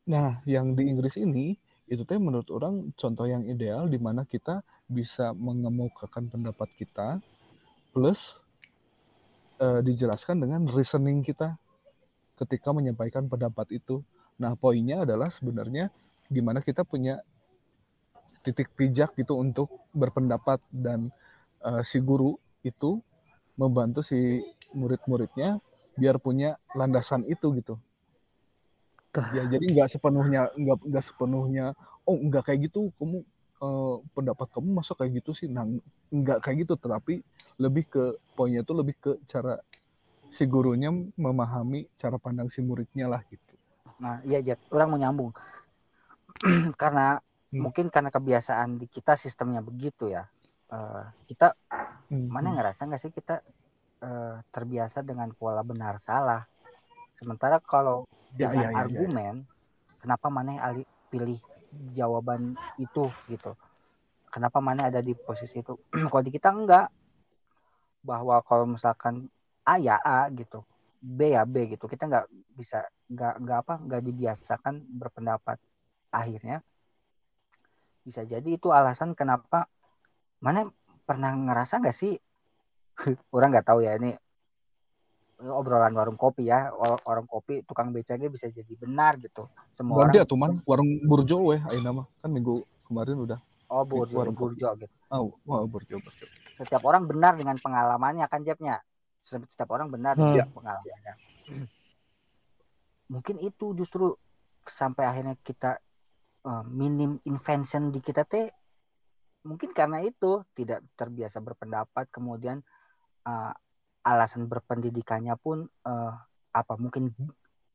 [0.03, 1.55] Nah, yang di Inggris ini
[1.87, 7.23] itu teh menurut orang contoh yang ideal di mana kita bisa mengemukakan pendapat kita
[7.95, 8.41] plus
[9.63, 11.55] eh, dijelaskan dengan reasoning kita
[12.43, 14.03] ketika menyampaikan pendapat itu.
[14.41, 15.93] Nah, poinnya adalah sebenarnya
[16.27, 17.23] gimana kita punya
[18.43, 21.11] titik pijak gitu untuk berpendapat dan
[21.63, 22.37] eh, si guru
[22.67, 22.99] itu
[23.55, 24.43] membantu si
[24.75, 25.63] murid-muridnya
[25.95, 27.75] biar punya landasan itu gitu.
[29.37, 31.77] Ya jadi nggak sepenuhnya nggak nggak sepenuhnya
[32.09, 33.23] oh nggak kayak gitu kamu
[33.61, 35.47] eh, pendapat kamu masa kayak gitu sih.
[35.47, 35.69] Nah
[36.11, 37.21] nggak kayak gitu tetapi
[37.61, 39.61] lebih ke poinnya itu lebih ke cara
[40.33, 40.89] si gurunya
[41.21, 43.53] memahami cara pandang si muridnya lah gitu.
[44.01, 45.31] Nah, iya Jack, orang mau nyambung.
[46.81, 47.21] karena
[47.53, 47.69] Hmm.
[47.69, 50.25] mungkin karena kebiasaan di kita sistemnya begitu ya.
[50.73, 51.53] Eh, kita
[52.13, 52.57] Hmm, mana hmm.
[52.57, 53.41] ngerasa nggak sih kita
[54.03, 56.43] eh, terbiasa dengan pola benar salah.
[57.19, 58.09] Sementara kalau
[58.41, 59.07] ya, dengan ya, ya, ya.
[59.07, 59.35] argumen,
[60.03, 60.83] kenapa mana ali
[61.13, 61.39] pilih
[61.97, 63.53] jawaban itu gitu?
[64.33, 65.77] Kenapa mana ada di posisi itu?
[66.11, 66.89] kalau di kita enggak,
[68.03, 69.29] bahwa kalau misalkan
[69.63, 70.65] A ya A gitu,
[70.99, 72.27] B ya B gitu, kita nggak
[72.59, 72.79] bisa
[73.13, 75.59] nggak nggak apa nggak dibiasakan berpendapat.
[76.13, 76.61] Akhirnya
[78.03, 79.71] bisa jadi itu alasan kenapa
[80.43, 80.67] mana
[81.07, 82.19] pernah ngerasa nggak sih?
[83.35, 84.15] Orang nggak tahu ya ini
[85.43, 86.71] obrolan warung kopi ya.
[86.71, 89.51] Or- orang kopi tukang becanya bisa jadi benar gitu.
[89.75, 90.51] Semua Ganti orang atuh man.
[90.63, 92.07] Warung burjo weh ayeuna mah.
[92.23, 93.39] Kan minggu kemarin udah.
[93.67, 94.55] Oh burjo warung kopi.
[94.59, 94.95] burjo gitu.
[95.11, 96.25] Oh, wah burjo burjo.
[96.55, 98.79] Setiap orang benar dengan pengalamannya kan Jepnya
[99.23, 100.35] setiap orang benar Hmm.
[100.35, 101.15] dengan pengalamannya.
[103.11, 104.15] Mungkin itu justru
[104.67, 105.79] sampai akhirnya kita
[106.47, 108.47] eh, minim invention di kita teh
[109.43, 112.63] mungkin karena itu tidak terbiasa berpendapat kemudian
[113.27, 113.53] eh,
[114.03, 116.15] alasan berpendidikannya pun eh,
[116.53, 117.11] apa mungkin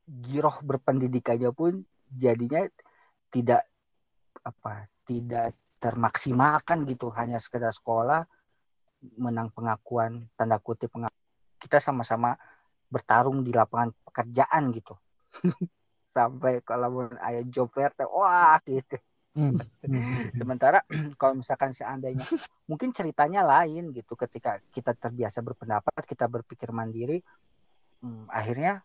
[0.08, 2.64] giroh berpendidikannya pun jadinya
[3.28, 3.68] tidak
[4.40, 8.24] apa tidak termaksimalkan gitu hanya sekedar sekolah
[9.20, 11.26] menang pengakuan tanda kutip pengakuan
[11.60, 12.34] kita sama-sama
[12.88, 14.96] bertarung di lapangan pekerjaan gitu
[16.18, 18.98] sampai kalau mau ayah job fair teh, wah gitu.
[19.38, 19.54] Hmm,
[19.86, 20.82] hmm, sementara
[21.20, 22.26] kalau misalkan seandainya
[22.66, 27.22] mungkin ceritanya lain gitu ketika kita terbiasa berpendapat kita berpikir mandiri
[28.02, 28.82] hmm, akhirnya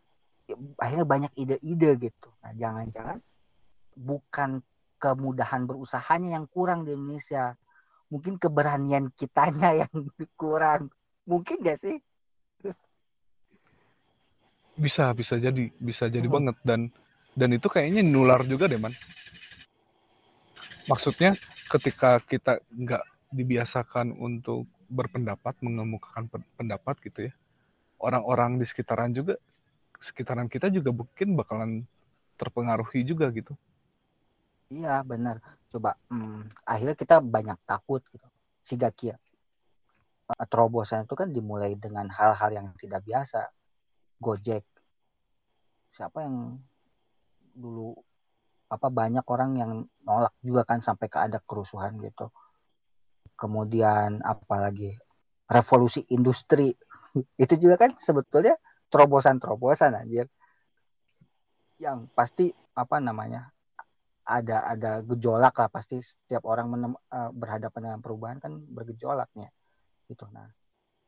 [0.77, 2.29] akhirnya banyak ide-ide gitu.
[2.43, 3.17] Nah jangan-jangan
[3.97, 4.61] bukan
[4.99, 7.55] kemudahan berusahanya yang kurang di Indonesia.
[8.11, 9.93] Mungkin keberanian kitanya yang
[10.37, 10.91] kurang.
[11.25, 11.97] Mungkin gak sih?
[14.73, 16.35] Bisa bisa jadi bisa jadi Hmm.
[16.35, 16.57] banget.
[16.61, 16.81] Dan
[17.33, 18.93] dan itu kayaknya nular juga deh man
[20.85, 21.37] maksudnya
[21.69, 23.03] ketika kita nggak
[23.33, 27.33] dibiasakan untuk berpendapat mengemukakan pen- pendapat gitu ya
[27.97, 29.41] orang-orang di sekitaran juga
[29.97, 31.71] sekitaran kita juga mungkin bakalan
[32.37, 33.57] terpengaruhi juga gitu
[34.73, 35.37] Iya benar.
[35.69, 38.25] Coba hmm, akhirnya kita banyak takut gitu.
[38.65, 39.15] Siga kia.
[40.33, 43.53] Eh, Terobosan itu kan dimulai dengan hal-hal yang tidak biasa.
[44.17, 44.65] Gojek.
[45.93, 46.57] Siapa yang
[47.53, 47.95] dulu
[48.69, 52.33] apa banyak orang yang nolak juga kan sampai ke ada kerusuhan gitu.
[53.37, 54.97] Kemudian apalagi
[55.45, 56.73] revolusi industri
[57.43, 58.57] itu juga kan sebetulnya
[58.89, 60.27] terobosan-terobosan anjir.
[61.77, 63.53] Yang pasti apa namanya
[64.23, 69.51] ada ada gejolak lah pasti setiap orang menem, eh, berhadapan dengan perubahan kan bergejolaknya
[70.07, 70.47] gitu nah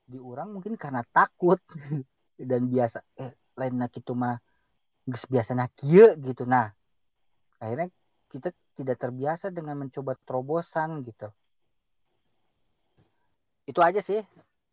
[0.05, 1.57] di orang mungkin karena takut
[2.49, 4.37] dan biasa eh lain nak itu mah
[5.05, 6.43] geus biasa kieu gitu.
[6.45, 6.73] Nah
[7.61, 7.89] akhirnya
[8.29, 11.29] kita tidak terbiasa dengan mencoba terobosan gitu.
[13.65, 14.21] Itu aja sih.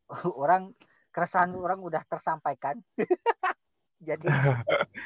[0.42, 0.76] Orang
[1.12, 2.80] keresahan orang udah tersampaikan.
[4.08, 4.26] Jadi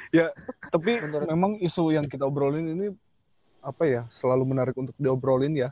[0.73, 2.87] tapi Menurut- memang isu yang kita obrolin ini
[3.61, 5.71] apa ya selalu menarik untuk diobrolin ya.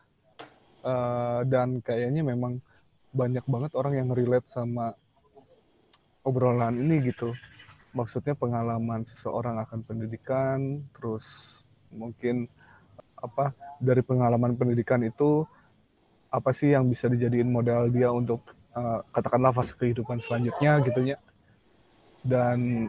[0.84, 2.60] Eh, dan kayaknya memang
[3.14, 4.92] banyak banget orang yang relate sama
[6.26, 7.32] obrolan ini gitu
[7.98, 10.58] maksudnya pengalaman seseorang akan pendidikan
[10.94, 11.24] terus
[11.94, 12.50] mungkin
[13.26, 15.46] apa dari pengalaman pendidikan itu
[16.38, 18.40] apa sih yang bisa dijadiin modal dia untuk
[18.78, 21.18] eh, katakanlah fase kehidupan selanjutnya gitu ya
[22.24, 22.88] dan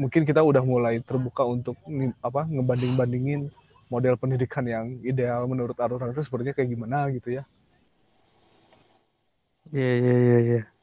[0.00, 1.76] mungkin kita udah mulai terbuka untuk
[2.22, 3.50] apa ngebanding-bandingin
[3.92, 7.44] model pendidikan yang ideal menurut orang itu sepertinya kayak gimana gitu ya.
[9.72, 10.73] Iya, iya, iya, iya.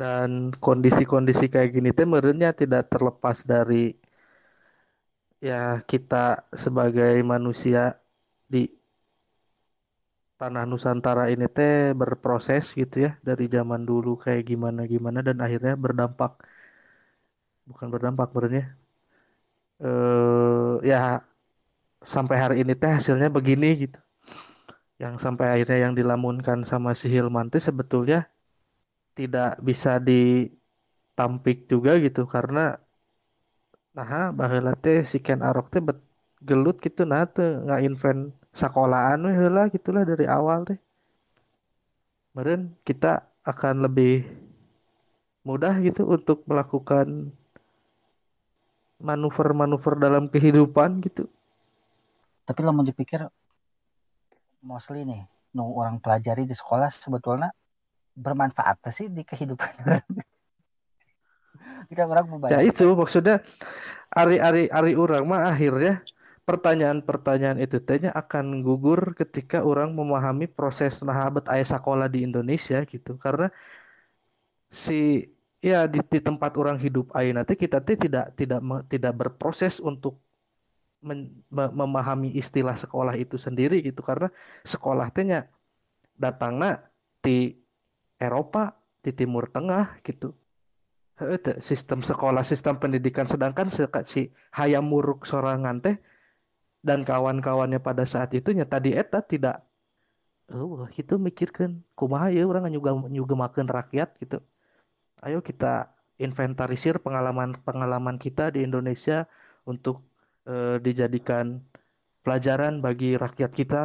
[0.00, 3.92] Dan kondisi-kondisi kayak gini teh merenya tidak terlepas dari
[5.48, 6.16] ya kita
[6.64, 7.98] sebagai manusia
[8.52, 8.58] di
[10.40, 15.74] tanah Nusantara ini teh berproses gitu ya dari zaman dulu kayak gimana gimana dan akhirnya
[15.84, 16.32] berdampak.
[17.68, 18.64] Bukan berdampak merenya
[19.84, 20.96] eh ya
[22.14, 23.98] sampai hari ini teh hasilnya begini gitu.
[25.02, 28.18] Yang sampai akhirnya yang dilamunkan sama si Hilman teh sebetulnya
[29.12, 32.80] tidak bisa ditampik juga gitu karena
[33.92, 36.00] nah baheula teh si Ken Arok teh bet
[36.40, 40.78] gelut gitu nah teh invent sekolahan we heula gitulah dari awal teh.
[42.32, 44.24] Meren kita akan lebih
[45.44, 47.28] mudah gitu untuk melakukan
[49.02, 51.26] manuver-manuver dalam kehidupan gitu.
[52.46, 53.26] Tapi lo mau dipikir
[54.62, 57.50] mostly nih nu orang pelajari di sekolah sebetulnya
[58.14, 59.72] bermanfaat sih di kehidupan
[61.90, 63.36] kita orang Ya membayar itu maksudnya
[64.12, 66.02] ari-ari ari orang mah akhirnya
[66.48, 73.14] pertanyaan-pertanyaan itu tehnya akan gugur ketika orang memahami proses nahabet aya sekolah di Indonesia gitu.
[73.24, 73.46] Karena
[74.84, 74.94] si
[75.62, 78.60] ya di, di tempat orang hidup aya nanti kita tidak tidak
[78.92, 80.18] tidak berproses untuk
[81.02, 84.28] men- me- memahami istilah sekolah itu sendiri gitu karena
[84.72, 85.46] sekolah tehnya
[86.18, 86.82] datangnya
[87.24, 87.61] di
[88.22, 90.30] Eropa, di Timur Tengah gitu.
[91.62, 93.70] Sistem sekolah, sistem pendidikan sedangkan
[94.06, 95.98] si hayam muruk sorangan teh
[96.82, 99.62] dan kawan-kawannya pada saat itu nya tadi eta tidak
[100.50, 104.42] oh itu mikirkan kumaha ya orang juga nyugemakeun rakyat gitu.
[105.22, 109.30] Ayo kita inventarisir pengalaman-pengalaman kita di Indonesia
[109.62, 110.02] untuk
[110.50, 111.62] eh, dijadikan
[112.26, 113.82] pelajaran bagi rakyat kita.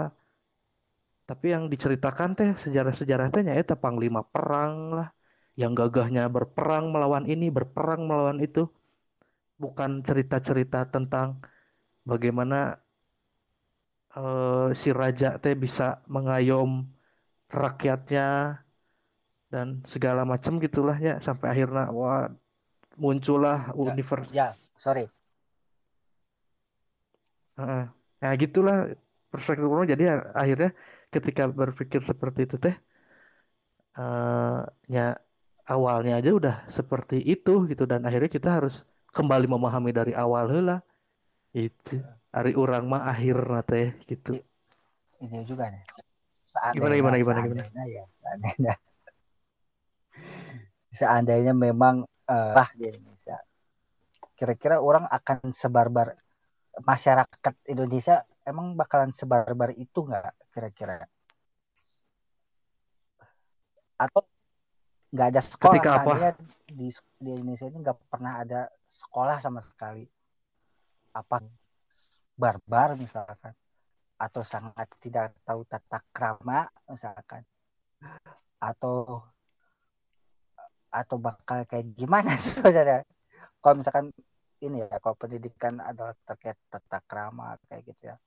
[1.30, 5.08] Tapi yang diceritakan teh sejarah-sejarah teh eta panglima perang lah,
[5.62, 8.64] yang gagahnya berperang melawan ini, berperang melawan itu.
[9.64, 11.28] Bukan cerita-cerita tentang
[12.12, 12.80] bagaimana
[14.20, 16.70] eh, si raja teh bisa mengayom
[17.62, 18.28] rakyatnya
[19.48, 22.28] dan segala macam gitulah ya sampai akhirnya wah
[23.00, 24.48] muncullah Ya, univers ya
[24.80, 25.06] sorry
[27.58, 27.84] Heeh.
[28.22, 28.78] Nah, gitulah
[29.32, 29.88] perspektif orang.
[29.94, 30.70] Jadi a- akhirnya
[31.14, 32.76] ketika berpikir seperti itu teh,
[33.98, 34.62] eh
[34.96, 35.06] ya
[35.68, 38.76] awalnya aja udah seperti itu gitu dan akhirnya kita harus
[39.16, 40.78] kembali memahami dari awal heula.
[41.56, 42.04] Itu
[42.36, 44.38] hari orang mah akhirnya teh gitu.
[45.18, 45.84] Ini juga nih
[46.74, 47.64] Gimana seandainya gimana gimana gimana.
[47.64, 48.74] seandainya ya seandainya
[51.00, 51.96] seandainya memang
[52.26, 53.38] eh, lah di Indonesia
[54.38, 56.18] kira-kira orang akan sebarbar
[56.82, 61.06] masyarakat Indonesia emang bakalan sebarbar itu nggak kira-kira?
[64.02, 64.26] Atau
[65.14, 66.34] nggak ada sekolah Ketika apa?
[66.66, 66.90] di
[67.22, 70.10] di Indonesia ini nggak pernah ada sekolah sama sekali.
[71.14, 71.46] Apa
[72.34, 73.54] barbar misalkan?
[74.18, 77.46] Atau sangat tidak tahu tata krama misalkan?
[78.58, 79.22] Atau
[80.90, 83.06] atau bakal kayak gimana sebenarnya?
[83.62, 84.10] Kalau misalkan
[84.58, 88.18] ini ya kalau pendidikan adalah terkait tata krama kayak gitu ya.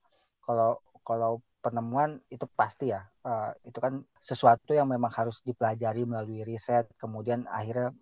[0.47, 6.41] Kalau kalau penemuan itu pasti ya eh, itu kan sesuatu yang memang harus dipelajari melalui
[6.45, 7.93] riset kemudian akhirnya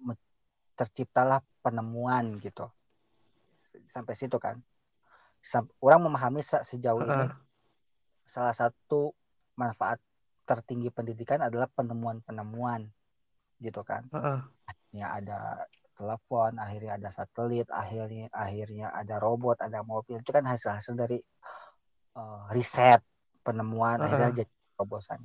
[0.79, 2.71] terciptalah penemuan gitu.
[3.91, 4.63] Sampai situ kan.
[5.43, 7.27] Sam- orang memahami se- sejauh ini
[8.23, 9.11] salah satu
[9.59, 9.99] manfaat
[10.47, 12.87] tertinggi pendidikan adalah penemuan-penemuan
[13.59, 14.07] gitu kan.
[14.15, 14.41] Heeh.
[14.89, 20.23] ya ada telepon akhirnya ada satelit akhirnya akhirnya ada robot ada mobil.
[20.23, 21.19] Itu kan hasil-hasil dari
[22.19, 23.01] eh, riset
[23.47, 24.39] penemuan akhirnya Heeh.
[24.43, 25.23] jadi terobosan.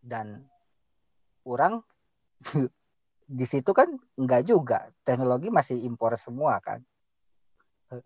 [0.00, 0.48] Dan
[1.44, 1.84] orang
[3.38, 4.88] di situ kan enggak juga.
[5.04, 6.80] Teknologi masih impor semua kan.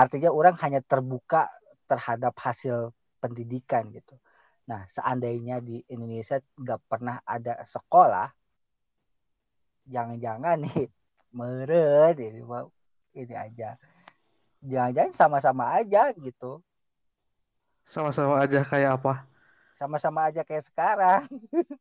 [0.00, 1.52] Artinya orang hanya terbuka
[1.88, 4.16] terhadap hasil pendidikan gitu.
[4.68, 8.28] Nah seandainya di Indonesia nggak pernah ada sekolah
[9.88, 10.86] jangan-jangan nih
[11.38, 12.44] meret ini
[13.16, 13.74] ini aja
[14.64, 16.62] jangan-jangan sama-sama aja gitu.
[17.88, 19.28] Sama-sama aja kayak apa?
[19.78, 21.22] sama-sama aja kayak sekarang.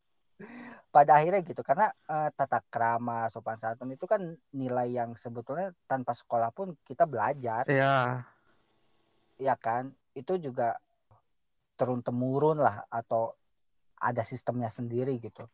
[0.94, 4.22] Pada akhirnya gitu karena eh, tata krama sopan santun itu kan
[4.54, 7.66] nilai yang sebetulnya tanpa sekolah pun kita belajar.
[7.66, 8.22] Ya,
[9.42, 9.90] ya kan?
[10.14, 10.78] Itu juga
[11.74, 13.34] turun temurun lah atau
[13.98, 15.50] ada sistemnya sendiri gitu.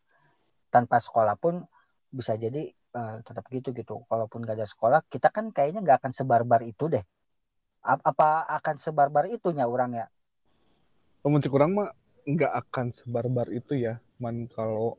[0.67, 1.63] Tanpa sekolah pun
[2.11, 4.05] bisa jadi eh, tetap gitu gitu.
[4.07, 7.03] Kalaupun gak ada sekolah kita kan kayaknya nggak akan sebarbar itu deh.
[7.83, 10.07] Apa akan sebarbar itunya orang ya?
[11.19, 11.89] Pemuncik orang mah
[12.23, 14.95] nggak akan sebarbar itu ya, man kalau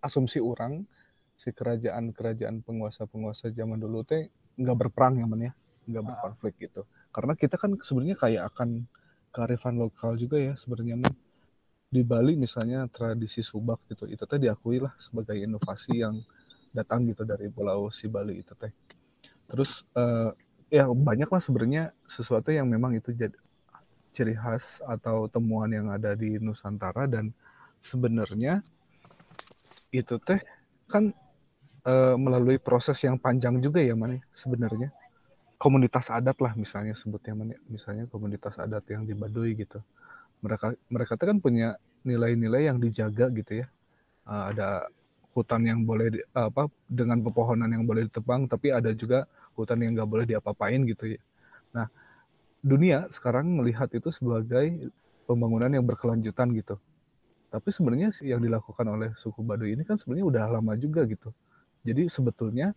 [0.00, 0.88] asumsi orang
[1.36, 5.52] si kerajaan-kerajaan penguasa-penguasa zaman dulu teh nggak berperang ya man ya,
[5.84, 6.88] nggak berkonflik gitu.
[7.12, 8.88] Karena kita kan sebenarnya kayak akan
[9.34, 11.12] kearifan lokal juga ya sebenarnya man.
[11.94, 16.18] Di Bali misalnya tradisi subak gitu, itu teh diakui lah sebagai inovasi yang
[16.74, 18.74] datang gitu dari Pulau si Bali itu teh.
[19.46, 20.30] Terus eh,
[20.74, 23.34] ya banyak lah sebenarnya sesuatu yang memang itu jadi
[24.14, 27.30] ciri khas atau temuan yang ada di Nusantara dan
[27.78, 28.62] sebenarnya
[29.94, 30.42] itu teh
[30.90, 31.14] kan
[31.86, 34.90] eh, melalui proses yang panjang juga ya man ya, sebenarnya
[35.58, 37.58] komunitas adat lah misalnya sebutnya man ya.
[37.70, 39.78] misalnya komunitas adat yang di Baduy gitu
[40.42, 43.66] mereka mereka tuh kan punya nilai-nilai yang dijaga gitu ya
[44.24, 44.88] Eh, ada
[45.34, 49.26] hutan yang boleh di- apa dengan pepohonan yang boleh ditebang tapi ada juga
[49.58, 51.20] hutan yang nggak boleh diapa-apain gitu ya
[51.74, 51.86] nah
[52.64, 54.88] dunia sekarang melihat itu sebagai
[55.28, 56.80] pembangunan yang berkelanjutan gitu.
[57.52, 61.30] Tapi sebenarnya yang dilakukan oleh suku Baduy ini kan sebenarnya udah lama juga gitu.
[61.84, 62.72] Jadi sebetulnya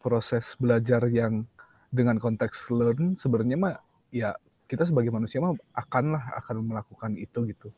[0.00, 1.44] proses belajar yang
[1.92, 3.76] dengan konteks learn sebenarnya mah
[4.08, 4.32] ya
[4.68, 7.68] kita sebagai manusia mah akanlah akan melakukan itu gitu.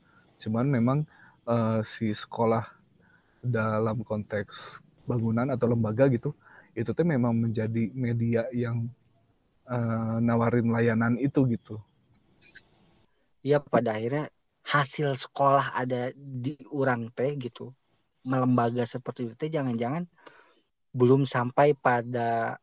[0.41, 0.99] Cuman memang
[1.51, 2.65] eh, si sekolah
[3.41, 6.37] dalam konteks bangunan atau lembaga gitu
[6.77, 8.87] itu tuh memang menjadi media yang
[9.67, 11.81] eh, nawarin layanan itu gitu.
[13.41, 14.29] ya pada akhirnya
[14.69, 17.73] hasil sekolah ada di orang teh gitu
[18.23, 20.05] melembaga seperti itu jangan-jangan
[20.93, 22.61] belum sampai pada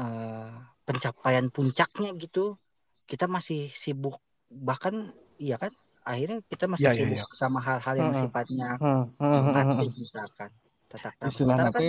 [0.00, 0.52] eh,
[0.88, 2.56] pencapaian puncaknya gitu
[3.04, 4.16] kita masih sibuk
[4.48, 5.72] bahkan iya kan
[6.08, 8.20] akhirnya kita masih Ya, ya, sibuk sama hal-hal yang Hmm.
[8.24, 10.50] sifatnya Hmm, hmm, misalkan
[10.88, 11.84] krama Istilahnya kan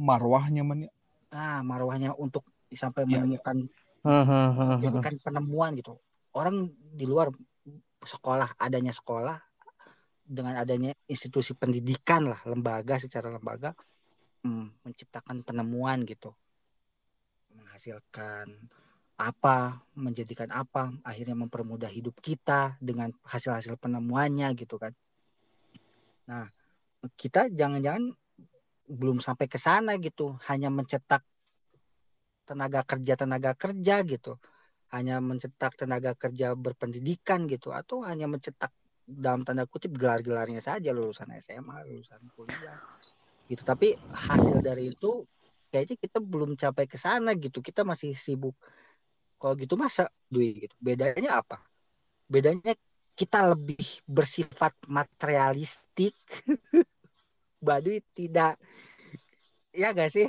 [0.00, 0.90] marwahnya man ya.
[1.36, 3.28] ah marwahnya untuk sampai Ya, ya.
[3.28, 3.68] menemukan
[4.00, 4.78] Hmm, hmm, hmm, hmm.
[4.80, 6.00] jadikan penemuan gitu
[6.32, 7.28] orang di luar
[8.00, 9.36] sekolah adanya sekolah
[10.24, 13.76] dengan adanya institusi pendidikan lah lembaga secara lembaga
[14.46, 16.32] hmm, menciptakan penemuan gitu
[17.52, 18.48] menghasilkan
[19.18, 24.94] apa menjadikan apa akhirnya mempermudah hidup kita dengan hasil-hasil penemuannya gitu kan.
[26.30, 26.46] Nah
[27.18, 28.14] kita jangan-jangan
[28.86, 31.26] belum sampai ke sana gitu hanya mencetak
[32.46, 34.38] tenaga kerja tenaga kerja gitu.
[34.88, 38.72] Hanya mencetak tenaga kerja berpendidikan gitu atau hanya mencetak
[39.04, 42.80] dalam tanda kutip gelar-gelarnya saja lulusan SMA lulusan kuliah.
[43.50, 43.66] Gitu.
[43.66, 45.28] Tapi hasil dari itu
[45.68, 47.60] kayaknya kita belum capai ke sana gitu.
[47.60, 48.56] Kita masih sibuk
[49.40, 50.74] kalau gitu masa duit gitu.
[50.82, 51.62] Bedanya apa?
[52.28, 52.74] Bedanya
[53.16, 56.14] kita lebih bersifat materialistik.
[57.66, 58.58] Baduy tidak
[59.74, 60.28] ya gak sih?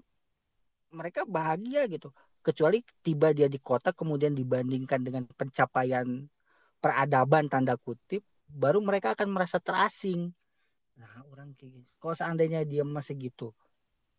[0.92, 2.12] mereka bahagia gitu.
[2.42, 6.08] Kecuali tiba dia di kota kemudian dibandingkan dengan pencapaian
[6.82, 10.34] peradaban tanda kutip baru mereka akan merasa terasing
[11.02, 13.50] nah orang kayak gitu kalau seandainya dia masih gitu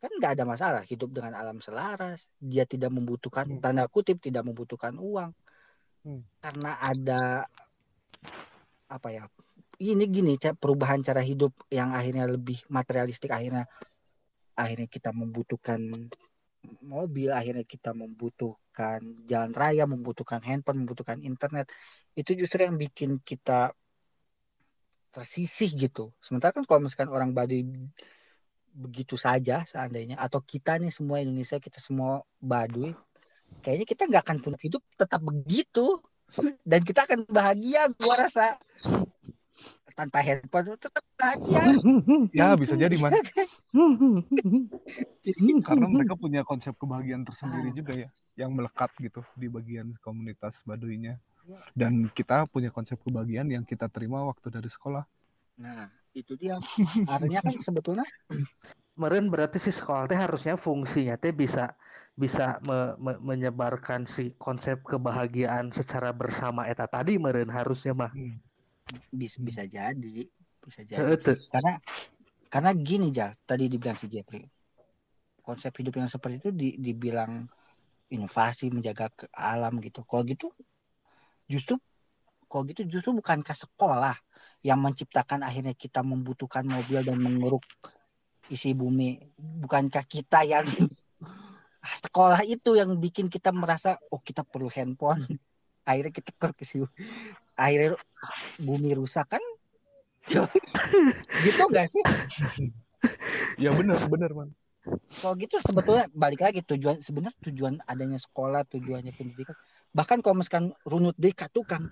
[0.03, 0.83] kan nggak ada masalah.
[0.83, 2.27] Hidup dengan alam selaras.
[2.43, 3.63] Dia tidak membutuhkan Hmm.
[3.63, 5.31] tanda kutip tidak membutuhkan uang.
[6.03, 6.19] Hmm.
[6.43, 7.47] karena ada
[8.91, 9.31] apa ya
[9.79, 13.31] ini gini perubahan cara hidup yang akhirnya lebih materialistik.
[13.31, 13.71] Akhirnya
[14.59, 16.11] akhirnya kita membutuhkan
[16.83, 18.99] mobil akhirnya kita membutuhkan
[19.31, 21.71] jalan raya membutuhkan handphone membutuhkan internet.
[22.19, 23.71] Itu justru yang bikin kita
[25.13, 27.63] tersisih gitu sementara kan kalau misalkan orang Baduy
[28.73, 32.97] begitu saja seandainya atau kita nih semua Indonesia kita semua Baduy
[33.61, 36.01] kayaknya kita nggak akan punya hidup tetap begitu
[36.71, 38.57] dan kita akan bahagia gua rasa
[39.93, 41.63] tanpa handphone tetap bahagia
[42.39, 43.13] Ya bisa jadi man.
[45.69, 51.21] Karena mereka punya konsep kebahagiaan tersendiri juga ya, yang melekat gitu di bagian komunitas Baduynya.
[51.75, 55.05] Dan kita punya konsep kebahagiaan yang kita terima waktu dari sekolah.
[55.53, 55.85] nah
[56.17, 56.57] itu dia
[57.05, 58.09] artinya kan sebetulnya
[58.97, 61.77] Meren berarti si sekolah teh harusnya fungsinya teh bisa
[62.13, 68.13] bisa me- me- menyebarkan si konsep kebahagiaan secara bersama eta tadi meren harusnya mah.
[69.09, 70.29] bisa bisa jadi
[70.61, 71.41] bisa jadi teu.
[71.49, 71.81] karena
[72.53, 74.45] karena gini Jal tadi dibilang si Jeffrey
[75.41, 77.49] konsep hidup yang seperti itu di, dibilang
[78.13, 80.53] inovasi menjaga ke alam gitu kalau gitu
[81.53, 81.77] justru
[82.53, 84.17] kalau gitu justru bukankah sekolah
[84.61, 87.65] yang menciptakan akhirnya kita membutuhkan mobil dan menguruk
[88.53, 89.17] isi bumi?
[89.41, 90.65] Bukankah kita yang
[92.05, 95.25] sekolah itu yang bikin kita merasa oh kita perlu handphone.
[95.89, 96.79] Akhirnya kita ke isi
[97.59, 97.99] akhirnya
[98.63, 99.43] bumi rusak kan?
[101.43, 102.05] Gitu gak sih?
[103.59, 104.55] Ya benar benar man.
[105.23, 109.55] kalau gitu sebetulnya balik lagi tujuan sebenarnya tujuan adanya sekolah tujuannya pendidikan
[109.93, 111.85] bahkan kalau misalkan runut deh ka tukang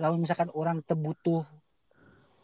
[0.00, 1.44] lalu misalkan orang terbutuh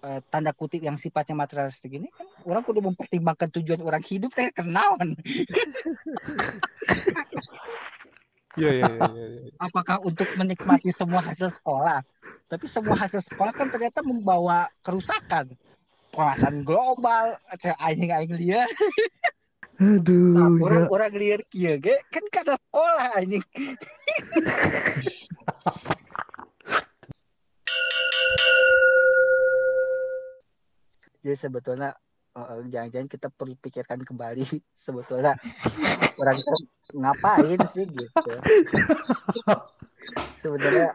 [0.04, 4.52] eh, tanda kutip yang sifatnya materialistik ini kan orang kudu mempertimbangkan tujuan orang hidup teh
[4.52, 5.16] kenaon
[8.60, 8.92] iya iya.
[8.92, 9.50] iya, iya.
[9.56, 12.04] apakah untuk menikmati semua hasil sekolah
[12.48, 15.48] tapi semua hasil sekolah kan ternyata membawa kerusakan
[16.12, 17.36] pemanasan global
[17.88, 18.68] aing liar
[19.78, 20.64] Aduh, nah, ya.
[20.66, 23.44] orang orang liar kieu ge kan kada sekolah anjing
[31.22, 31.94] jadi sebetulnya
[32.34, 34.42] eh, jangan-jangan kita perlu pikirkan kembali
[34.74, 35.38] sebetulnya
[36.18, 36.54] orang itu
[36.98, 38.34] ngapain sih gitu
[40.42, 40.90] sebenarnya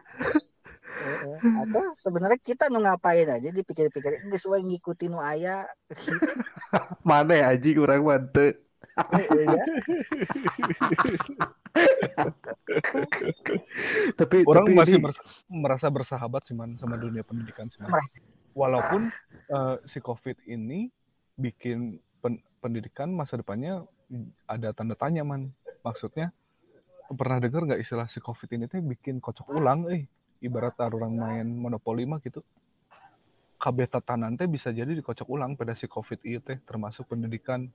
[1.24, 5.64] eh, atau sebenarnya kita nu ngapain aja dipikir-pikir geus wae ngikutin nu aya
[7.08, 8.02] Mana ya aji kurang.
[8.02, 8.63] Iya.
[14.14, 17.90] Tapi Orang tapi masih ini bersa- merasa bersahabat sih man sama dunia pendidikan sih man.
[17.90, 18.06] Merasa.
[18.54, 19.10] Walaupun
[19.50, 20.86] eh, si COVID ini
[21.34, 23.82] bikin pen- pendidikan masa depannya
[24.46, 25.50] ada tanda tanya man.
[25.82, 26.30] Maksudnya
[27.10, 30.06] pernah dengar nggak istilah si COVID ini teh bikin kocok ulang eh
[30.38, 32.46] ibarat orang main monopoli mah gitu.
[33.58, 37.66] Kabeh tatanan teh bisa jadi dikocok ulang pada si COVID itu teh termasuk pendidikan.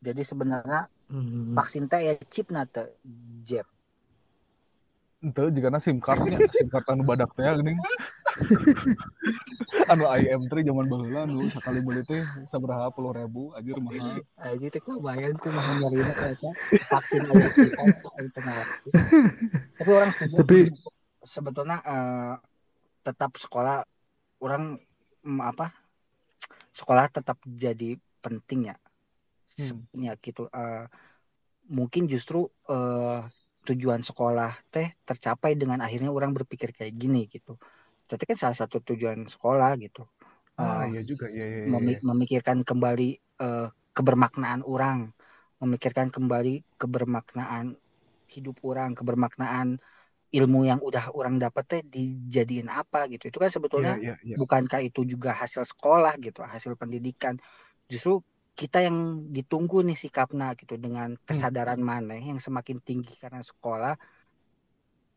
[0.00, 1.52] Jadi sebenarnya Hmm.
[1.52, 2.96] vaksin teh ya chip nate
[3.44, 3.66] Jeb.
[5.20, 7.76] Ente jika SIM cardnya SIM card anu badak teh geuning.
[9.92, 14.06] anu IM3 zaman baheula anu sakali beli teh sabaraha puluh ribu anjir mahal.
[14.38, 16.50] Aja teh kebayang tuh mah nyarina eta
[16.88, 17.82] vaksin aya kita
[18.16, 18.56] aya tengah.
[19.76, 20.72] Tapi orang Tapi-
[21.20, 22.34] sebetulnya eh,
[23.04, 23.84] tetap sekolah
[24.40, 24.80] orang
[25.20, 25.68] mm, apa
[26.72, 28.76] sekolah tetap jadi penting ya.
[29.58, 29.80] Hmm.
[30.06, 30.40] Ya gitu.
[30.56, 30.76] eh,
[31.78, 32.38] mungkin justru
[32.70, 33.18] eh,
[33.68, 37.50] tujuan sekolah teh tercapai dengan akhirnya orang berpikir kayak gini gitu.
[38.10, 40.00] Tapi kan salah satu tujuan sekolah gitu.
[40.64, 41.76] Ah Eh, iya juga iya iya.
[41.86, 41.96] iya.
[41.96, 43.08] memi- memikirkan kembali
[43.44, 44.98] eh, kebermaknaan orang,
[45.62, 47.76] memikirkan kembali kebermaknaan
[48.34, 49.68] hidup orang, kebermaknaan
[50.38, 53.30] ilmu yang udah orang dapat teh dijadiin apa gitu.
[53.30, 54.38] Itu kan sebetulnya Iya, iya, iya.
[54.38, 57.34] bukankah itu juga hasil sekolah gitu, hasil pendidikan.
[57.92, 58.22] Justru
[58.60, 63.94] kita yang ditunggu nih sikapnya gitu dengan kesadaran maneh yang semakin tinggi karena sekolah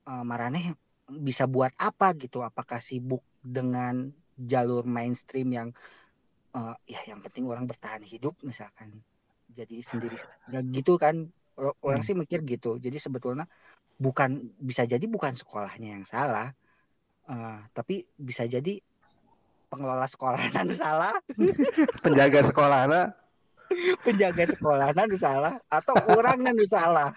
[0.08, 0.80] eh, marane
[1.28, 2.39] bisa buat apa gitu?
[2.39, 4.08] Apakah sibuk dengan
[4.39, 5.70] jalur mainstream yang
[6.56, 9.04] eh, ya yang penting orang bertahan hidup misalkan
[9.52, 10.16] jadi sendiri
[10.72, 11.28] gitu kan
[11.84, 12.08] orang Hmm.
[12.08, 12.80] sih mikir gitu.
[12.80, 13.46] Jadi sebetulnya
[14.00, 16.48] bukan bisa jadi bukan sekolahnya yang salah
[17.28, 18.80] eh, tapi bisa jadi
[19.68, 21.14] pengelola sekolah anu salah.
[22.06, 23.22] Penjaga sekolah anak
[24.01, 27.09] penjaga sekolah anu salah atau orang anu salah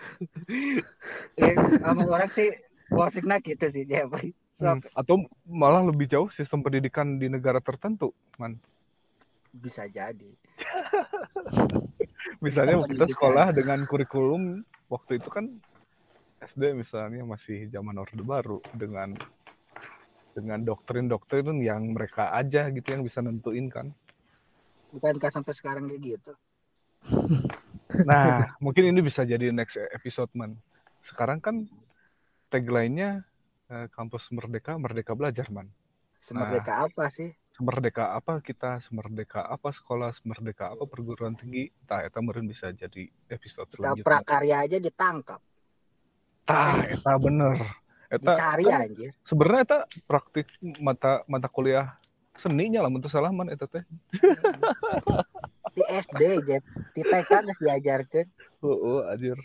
[1.37, 2.49] ya, sama orang sih
[2.89, 4.07] wasiknya gitu sih dia
[4.57, 8.57] so, Hmm, Atau malah lebih jauh sistem pendidikan di negara tertentu, man.
[9.53, 10.33] bisa jadi
[12.45, 13.13] Misalnya kita pendidikan.
[13.13, 15.49] sekolah dengan kurikulum waktu itu kan
[16.41, 19.17] SD misalnya masih zaman Orde Baru dengan
[20.37, 23.89] dengan doktrin-doktrin yang mereka aja gitu yang bisa nentuin kan.
[24.93, 26.33] bukankah sampai sekarang kayak gitu
[27.87, 30.59] Nah, mungkin ini bisa jadi next episode man.
[31.01, 31.71] Sekarang kan
[32.51, 33.23] tagline-nya
[33.71, 35.71] eh, kampus merdeka, merdeka belajar man.
[36.17, 41.73] semerdeka apa sih Semerdeka apa kita, semerdeka apa sekolah, semerdeka apa perguruan tinggi.
[41.89, 44.05] Tah, eta meureun bisa jadi episode kita selanjutnya.
[44.05, 45.41] prakarya aja ditangkap
[46.45, 47.65] Tah, eta bener.
[48.13, 50.47] Eta dicari kan anjir sebenarnya eta praktik
[50.85, 51.97] mata mata kuliah
[52.37, 53.85] seninya lah untuk salah man eta teh.
[55.77, 56.65] di SD Jeff
[56.97, 58.29] di TK geus diajarkeun
[58.65, 59.37] Heeh, anjir.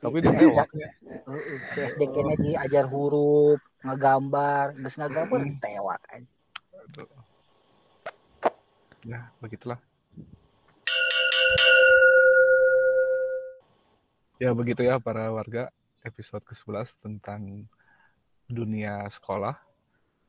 [0.00, 0.32] Tapi Di-.
[0.32, 5.60] Heeh, di SD kene diajar huruf ngegambar geus ngagambar Hmm.
[5.60, 6.00] tewak.
[6.88, 7.08] Aduh.
[9.04, 9.76] Ya, begitulah.
[14.40, 15.68] Ya, begitu ya para warga
[16.00, 17.68] episode ke-11 tentang
[18.48, 19.56] dunia sekolah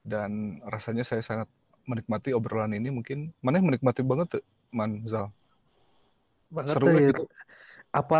[0.03, 1.47] dan rasanya saya sangat
[1.87, 4.43] menikmati obrolan ini mungkin mana menikmati banget tuh
[4.77, 5.27] Man Zal
[6.55, 7.09] banget seru ya.
[7.09, 7.23] gitu?
[7.99, 8.17] Apa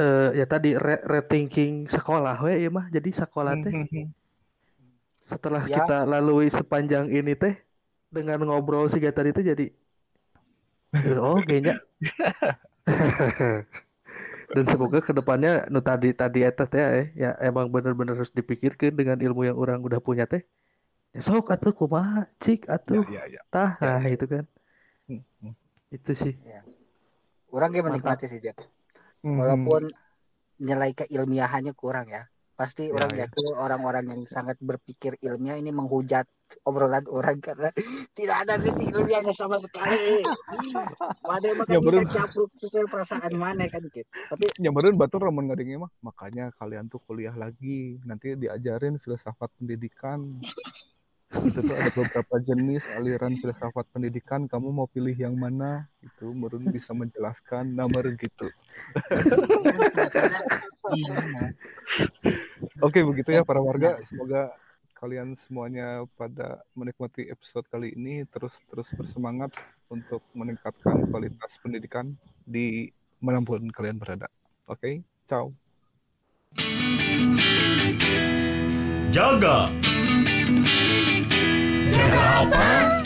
[0.00, 2.86] eh, ya tadi re- rethinking sekolah we ya mah.
[2.96, 4.12] Jadi sekolah teh Mhm.
[5.30, 5.78] setelah Ya.
[5.78, 7.54] kita lalui sepanjang ini teh
[8.16, 9.66] dengan ngobrol sih tadi teh jadi
[11.22, 11.74] oh kayaknya.
[14.52, 18.92] Dan semoga ke depannya nu tadi tadi eta teh eh, ya emang bener-bener harus dipikirkan
[18.92, 20.42] dengan ilmu yang orang udah punya teh.
[21.14, 23.04] Ya sok atuh kumaha cik ya atuh.
[23.14, 24.44] Ya ya tah Ya, nah itu kan.
[25.92, 26.34] Itu sih.
[27.52, 28.56] Orang kayak menikmati sih Jeff
[29.22, 29.38] Mhm.
[29.38, 29.82] walaupun
[30.58, 32.26] nilai keilmiahannya kurang ya.
[32.56, 33.26] Pasti Ya, orang ya.
[33.26, 36.28] yakin orang-orang yang sangat berpikir ilmiah ini menghujat
[36.68, 37.72] obrolan orang karena
[38.18, 40.20] tidak ada sisi ilmiahnya sama sekali.
[41.28, 45.86] Mana emang Ya, kan campur sesuai perasaan mana kan gitu tapi nyamperin batur ramun ngadengnya
[45.86, 48.00] mah makanya kalian tuh kuliah lagi.
[48.08, 50.40] Nanti diajarin filsafat pendidikan
[51.40, 55.88] itu tuh ada beberapa jenis aliran filsafat pendidikan kamu mau pilih yang mana?
[56.04, 58.52] Itu merun bisa menjelaskan nah meureun gitu.
[62.84, 63.96] Oke begitu ya para warga.
[64.04, 64.52] Semoga
[65.02, 69.50] kalian semuanya pada menikmati episode kali ini terus terus bersemangat
[69.90, 72.14] untuk meningkatkan kualitas pendidikan
[72.46, 74.30] di mana pun kalian berada.
[74.70, 75.50] Oke ciao.
[79.12, 79.91] Jaga.
[82.02, 83.01] Jaga apa?